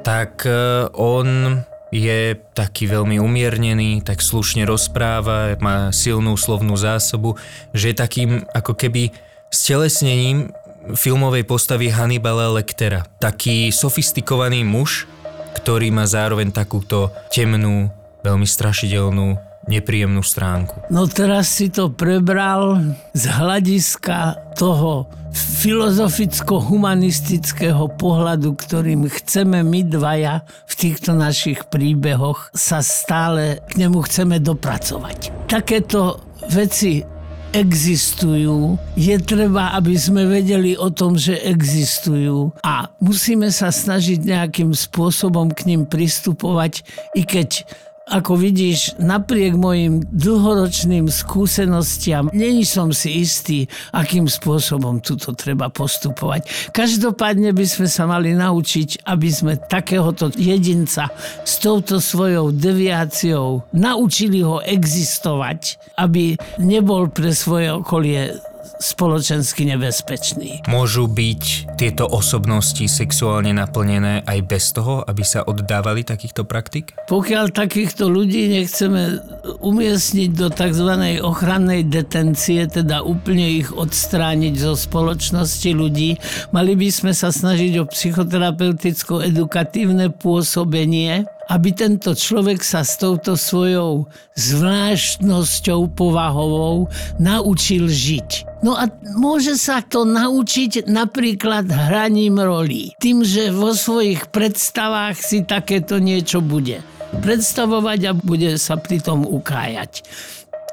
tak 0.00 0.48
e, 0.48 0.88
on 0.96 1.60
je 1.88 2.36
taký 2.52 2.84
veľmi 2.84 3.16
umiernený, 3.16 4.04
tak 4.04 4.20
slušne 4.20 4.68
rozpráva, 4.68 5.56
má 5.60 5.88
silnú 5.88 6.36
slovnú 6.36 6.76
zásobu, 6.76 7.40
že 7.72 7.92
je 7.92 7.96
takým 7.96 8.30
ako 8.52 8.76
keby 8.76 9.08
stelesnením 9.48 10.52
filmovej 10.92 11.48
postavy 11.48 11.88
Hannibala 11.88 12.52
Lectera. 12.52 13.08
Taký 13.20 13.72
sofistikovaný 13.72 14.68
muž, 14.68 15.08
ktorý 15.56 15.88
má 15.88 16.04
zároveň 16.04 16.52
takúto 16.52 17.08
temnú, 17.32 17.88
veľmi 18.20 18.44
strašidelnú 18.44 19.47
nepríjemnú 19.68 20.24
stránku. 20.24 20.80
No 20.88 21.04
teraz 21.06 21.48
si 21.52 21.68
to 21.68 21.92
prebral 21.92 22.80
z 23.12 23.28
hľadiska 23.28 24.40
toho 24.56 25.04
filozoficko-humanistického 25.28 27.92
pohľadu, 28.00 28.56
ktorým 28.56 29.12
chceme 29.12 29.60
my 29.62 29.84
dvaja 29.84 30.40
v 30.64 30.74
týchto 30.74 31.12
našich 31.14 31.64
príbehoch 31.68 32.48
sa 32.56 32.80
stále 32.80 33.60
k 33.68 33.76
nemu 33.86 34.00
chceme 34.08 34.40
dopracovať. 34.40 35.30
Takéto 35.46 36.24
veci 36.48 37.04
existujú, 37.48 38.76
je 38.92 39.16
treba, 39.24 39.72
aby 39.72 39.96
sme 39.96 40.28
vedeli 40.28 40.76
o 40.76 40.92
tom, 40.92 41.16
že 41.16 41.32
existujú 41.48 42.52
a 42.60 42.92
musíme 43.00 43.48
sa 43.48 43.72
snažiť 43.72 44.20
nejakým 44.20 44.76
spôsobom 44.76 45.56
k 45.56 45.64
ním 45.64 45.88
pristupovať, 45.88 46.84
i 47.16 47.24
keď 47.24 47.64
ako 48.08 48.40
vidíš, 48.40 48.96
napriek 48.96 49.54
mojim 49.54 50.00
dlhoročným 50.08 51.12
skúsenostiam, 51.12 52.32
není 52.32 52.64
som 52.64 52.90
si 52.90 53.20
istý, 53.20 53.68
akým 53.92 54.26
spôsobom 54.26 55.04
tuto 55.04 55.36
treba 55.36 55.68
postupovať. 55.68 56.72
Každopádne 56.72 57.52
by 57.52 57.64
sme 57.68 57.86
sa 57.86 58.08
mali 58.08 58.32
naučiť, 58.32 59.04
aby 59.04 59.28
sme 59.28 59.60
takéhoto 59.60 60.32
jedinca 60.34 61.12
s 61.44 61.60
touto 61.60 62.00
svojou 62.00 62.50
deviáciou 62.50 63.68
naučili 63.76 64.40
ho 64.40 64.64
existovať, 64.64 65.76
aby 66.00 66.34
nebol 66.58 67.12
pre 67.12 67.36
svoje 67.36 67.68
okolie 67.70 68.32
spoločensky 68.76 69.64
nebezpečný. 69.64 70.68
Môžu 70.68 71.08
byť 71.08 71.72
tieto 71.80 72.04
osobnosti 72.04 72.84
sexuálne 72.84 73.56
naplnené 73.56 74.20
aj 74.28 74.38
bez 74.44 74.76
toho, 74.76 75.00
aby 75.08 75.24
sa 75.24 75.48
oddávali 75.48 76.04
takýchto 76.04 76.44
praktik? 76.44 76.92
Pokiaľ 77.08 77.56
takýchto 77.56 78.12
ľudí 78.12 78.52
nechceme 78.52 79.24
umiestniť 79.64 80.30
do 80.36 80.52
tzv. 80.52 80.92
ochrannej 81.24 81.88
detencie, 81.88 82.68
teda 82.68 83.00
úplne 83.00 83.64
ich 83.64 83.72
odstrániť 83.72 84.54
zo 84.58 84.74
spoločnosti 84.76 85.70
ľudí, 85.72 86.18
mali 86.52 86.76
by 86.76 86.92
sme 86.92 87.16
sa 87.16 87.32
snažiť 87.32 87.80
o 87.80 87.88
psychoterapeuticko-edukatívne 87.88 90.12
pôsobenie, 90.12 91.24
aby 91.48 91.72
tento 91.72 92.12
človek 92.12 92.60
sa 92.60 92.84
s 92.84 93.00
touto 93.00 93.34
svojou 93.34 94.06
zvláštnosťou 94.36 95.96
povahovou 95.96 96.92
naučil 97.16 97.88
žiť. 97.88 98.60
No 98.60 98.76
a 98.76 98.92
môže 99.16 99.56
sa 99.56 99.80
to 99.80 100.04
naučiť 100.04 100.84
napríklad 100.84 101.70
hraním 101.70 102.36
rolí. 102.36 102.92
Tým, 103.00 103.24
že 103.24 103.48
vo 103.48 103.72
svojich 103.72 104.28
predstavách 104.28 105.16
si 105.16 105.42
takéto 105.42 105.96
niečo 105.96 106.44
bude 106.44 106.84
predstavovať 107.08 108.00
a 108.04 108.12
bude 108.12 108.60
sa 108.60 108.76
pri 108.76 109.00
tom 109.00 109.24
ukájať 109.24 110.04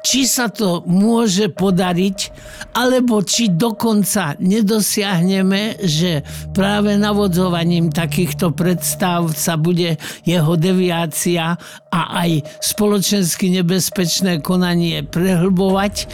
či 0.06 0.30
sa 0.30 0.54
to 0.54 0.86
môže 0.86 1.50
podariť, 1.50 2.20
alebo 2.78 3.26
či 3.26 3.50
dokonca 3.50 4.38
nedosiahneme, 4.38 5.82
že 5.82 6.22
práve 6.54 6.94
navodzovaním 6.94 7.90
takýchto 7.90 8.54
predstav 8.54 9.34
sa 9.34 9.58
bude 9.58 9.98
jeho 10.22 10.54
deviácia 10.54 11.58
a 11.90 12.02
aj 12.22 12.46
spoločensky 12.62 13.50
nebezpečné 13.50 14.46
konanie 14.46 15.02
prehlbovať. 15.02 16.06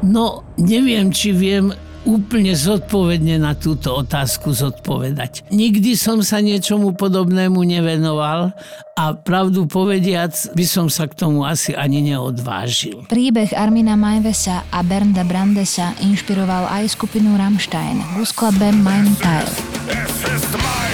No, 0.00 0.40
neviem, 0.56 1.12
či 1.12 1.36
viem 1.36 1.76
úplne 2.06 2.54
zodpovedne 2.54 3.42
na 3.42 3.52
túto 3.58 3.92
otázku 3.92 4.54
zodpovedať. 4.54 5.50
Nikdy 5.50 5.98
som 5.98 6.22
sa 6.22 6.38
niečomu 6.38 6.94
podobnému 6.94 7.58
nevenoval 7.66 8.54
a 8.96 9.04
pravdu 9.12 9.66
povediac 9.66 10.32
by 10.54 10.64
som 10.64 10.86
sa 10.86 11.10
k 11.10 11.18
tomu 11.18 11.42
asi 11.42 11.74
ani 11.74 12.00
neodvážil. 12.00 13.04
Príbeh 13.10 13.52
Armina 13.52 13.98
Majvesa 13.98 14.64
a 14.70 14.80
Bernda 14.86 15.26
Brandesa 15.26 15.92
inšpiroval 16.00 16.70
aj 16.70 16.94
skupinu 16.94 17.34
Rammstein 17.34 18.00
v 18.16 18.22
skladbe 18.24 18.70
Mein 18.70 19.10
Teil. 19.18 20.85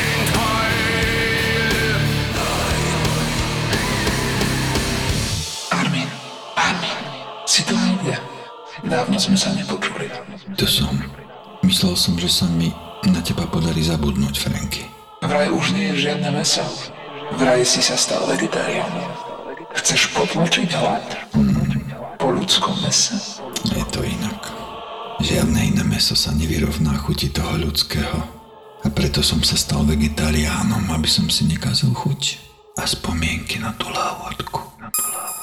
Dávno 8.83 9.15
sme 9.15 9.39
sa 9.39 9.55
nepočuli. 9.55 10.11
To 10.59 10.67
som. 10.67 10.91
Myslel 11.63 11.95
som, 11.95 12.19
že 12.19 12.27
sa 12.27 12.51
mi 12.51 12.75
na 13.07 13.23
teba 13.23 13.47
podarí 13.47 13.83
zabudnúť, 13.83 14.35
Franky. 14.35 14.83
Vraj 15.23 15.55
už 15.55 15.79
nie 15.79 15.95
je 15.95 16.11
žiadne 16.11 16.35
meso. 16.35 16.67
Vraj 17.39 17.63
si 17.63 17.79
sa 17.79 17.95
stal 17.95 18.27
vegetariánom. 18.27 19.07
Chceš 19.79 20.11
potlačiť 20.19 20.69
hlad? 20.75 21.07
Po 22.19 22.29
ľudskom 22.35 22.75
mese? 22.83 23.15
Je 23.71 23.85
to 23.95 24.03
inak. 24.03 24.51
Žiadne 25.23 25.61
iné 25.63 25.85
meso 25.87 26.19
sa 26.19 26.35
nevyrovná 26.35 26.99
chuti 26.99 27.31
toho 27.31 27.55
ľudského. 27.63 28.19
A 28.83 28.91
preto 28.91 29.23
som 29.23 29.39
sa 29.47 29.55
stal 29.55 29.87
vegetariánom, 29.87 30.91
aby 30.91 31.07
som 31.07 31.31
si 31.31 31.47
nekazil 31.47 31.95
chuť 31.95 32.23
a 32.75 32.83
spomienky 32.83 33.63
na 33.63 33.71
tú 33.79 33.87
lávodku. 33.95 34.59
Na 34.83 34.91
tú 34.91 35.07
lávodku. 35.07 35.42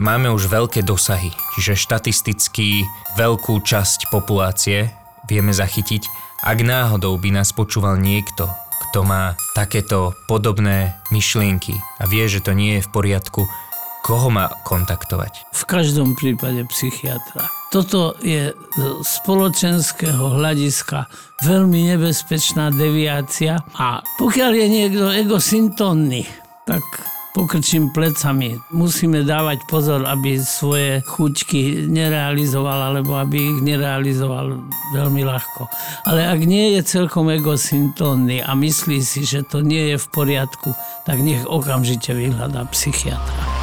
Máme 0.00 0.32
už 0.32 0.48
veľké 0.48 0.80
dosahy, 0.80 1.28
čiže 1.52 1.76
štatisticky 1.76 2.88
veľkú 3.20 3.60
časť 3.60 4.08
populácie 4.08 4.88
vieme 5.28 5.52
zachytiť. 5.52 6.08
Ak 6.40 6.64
náhodou 6.64 7.20
by 7.20 7.36
nás 7.36 7.52
počúval 7.52 8.00
niekto, 8.00 8.48
kto 8.88 9.04
má 9.04 9.36
takéto 9.52 10.16
podobné 10.24 10.96
myšlienky 11.12 11.76
a 12.00 12.08
vie, 12.08 12.24
že 12.32 12.40
to 12.40 12.56
nie 12.56 12.80
je 12.80 12.84
v 12.88 12.92
poriadku, 12.96 13.44
koho 14.00 14.32
má 14.32 14.48
kontaktovať? 14.64 15.52
V 15.52 15.68
každom 15.68 16.16
prípade 16.16 16.64
psychiatra. 16.72 17.52
Toto 17.68 18.16
je 18.24 18.56
z 18.56 19.04
spoločenského 19.04 20.32
hľadiska 20.32 21.12
veľmi 21.44 21.92
nebezpečná 21.92 22.72
deviácia 22.72 23.60
a 23.76 24.00
pokiaľ 24.16 24.50
je 24.64 24.66
niekto 24.66 25.12
egosyntónny, 25.12 26.24
tak 26.64 26.80
pokrčím 27.30 27.94
plecami. 27.94 28.58
Musíme 28.74 29.22
dávať 29.22 29.62
pozor, 29.70 30.02
aby 30.06 30.40
svoje 30.42 31.02
chuťky 31.06 31.86
nerealizoval, 31.86 32.90
alebo 32.90 33.18
aby 33.18 33.54
ich 33.54 33.58
nerealizoval 33.62 34.58
veľmi 34.94 35.22
ľahko. 35.22 35.70
Ale 36.08 36.26
ak 36.26 36.40
nie 36.42 36.78
je 36.78 36.80
celkom 36.86 37.30
egosyntónny 37.30 38.42
a 38.42 38.50
myslí 38.56 38.98
si, 39.04 39.22
že 39.22 39.46
to 39.46 39.62
nie 39.62 39.94
je 39.94 39.96
v 39.98 40.06
poriadku, 40.10 40.74
tak 41.06 41.22
nech 41.22 41.42
okamžite 41.46 42.10
vyhľadá 42.10 42.66
psychiatra. 42.74 43.59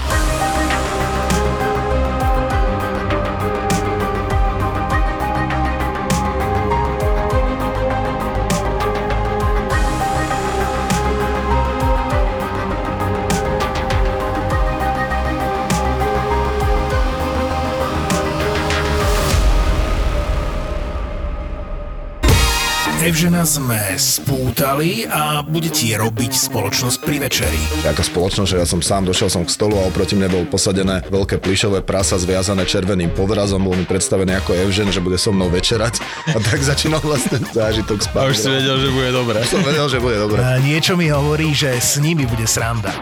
Evžena 23.18 23.50
sme 23.50 23.82
spútali 23.98 25.10
a 25.10 25.42
bude 25.42 25.74
ti 25.74 25.90
robiť 25.98 26.38
spoločnosť 26.38 27.02
pri 27.02 27.18
večeri. 27.26 27.58
Ako 27.82 28.06
spoločnosť, 28.06 28.46
že 28.46 28.62
ja 28.62 28.68
som 28.70 28.78
sám 28.78 29.10
došiel 29.10 29.26
som 29.34 29.42
k 29.42 29.50
stolu 29.50 29.74
a 29.74 29.90
oproti 29.90 30.14
mne 30.14 30.30
bol 30.30 30.46
posadené 30.46 31.02
veľké 31.10 31.42
plišové 31.42 31.82
prasa 31.82 32.22
zviazané 32.22 32.70
červeným 32.70 33.10
podrazom, 33.18 33.66
bol 33.66 33.74
mi 33.74 33.90
predstavený 33.90 34.38
ako 34.38 34.54
Evžen, 34.70 34.94
že 34.94 35.02
bude 35.02 35.18
so 35.18 35.34
mnou 35.34 35.50
večerať 35.50 35.98
a 36.30 36.38
tak 36.38 36.62
začínal 36.62 37.02
vlastne 37.02 37.42
zážitok 37.42 38.06
spať. 38.06 38.22
A 38.22 38.30
už 38.30 38.38
si 38.38 38.50
vedel, 38.54 38.86
že 38.86 38.90
bude 38.94 39.10
dobré. 39.10 39.42
Som 39.50 39.66
vedel, 39.66 39.88
že 39.90 39.98
bude 39.98 40.18
dobre. 40.22 40.38
A 40.38 40.62
niečo 40.62 40.94
mi 40.94 41.10
hovorí, 41.10 41.58
že 41.58 41.74
s 41.74 41.98
nimi 41.98 42.30
bude 42.30 42.46
sranda. 42.46 43.02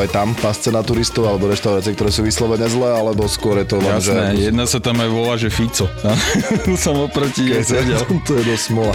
aj 0.00 0.14
tam 0.14 0.32
pasce 0.32 0.72
na 0.72 0.80
turistov 0.80 1.28
alebo 1.28 1.50
reštaurácie, 1.50 1.92
ktoré 1.92 2.08
sú 2.08 2.24
vyslovene 2.24 2.64
zlé, 2.70 2.94
alebo 2.96 3.28
skôr 3.28 3.60
je 3.60 3.66
to 3.68 3.76
len, 3.82 4.00
Jasné, 4.00 4.38
že... 4.38 4.48
jedna 4.48 4.64
sa 4.64 4.78
tam 4.80 4.96
aj 5.02 5.10
volá, 5.12 5.34
že 5.36 5.52
Fico. 5.52 5.90
som 6.84 6.96
oproti 7.02 7.52
jej 7.52 7.64
sedel. 7.66 8.00
to 8.28 8.32
je 8.38 8.42
dosť 8.46 8.64
smola. 8.72 8.94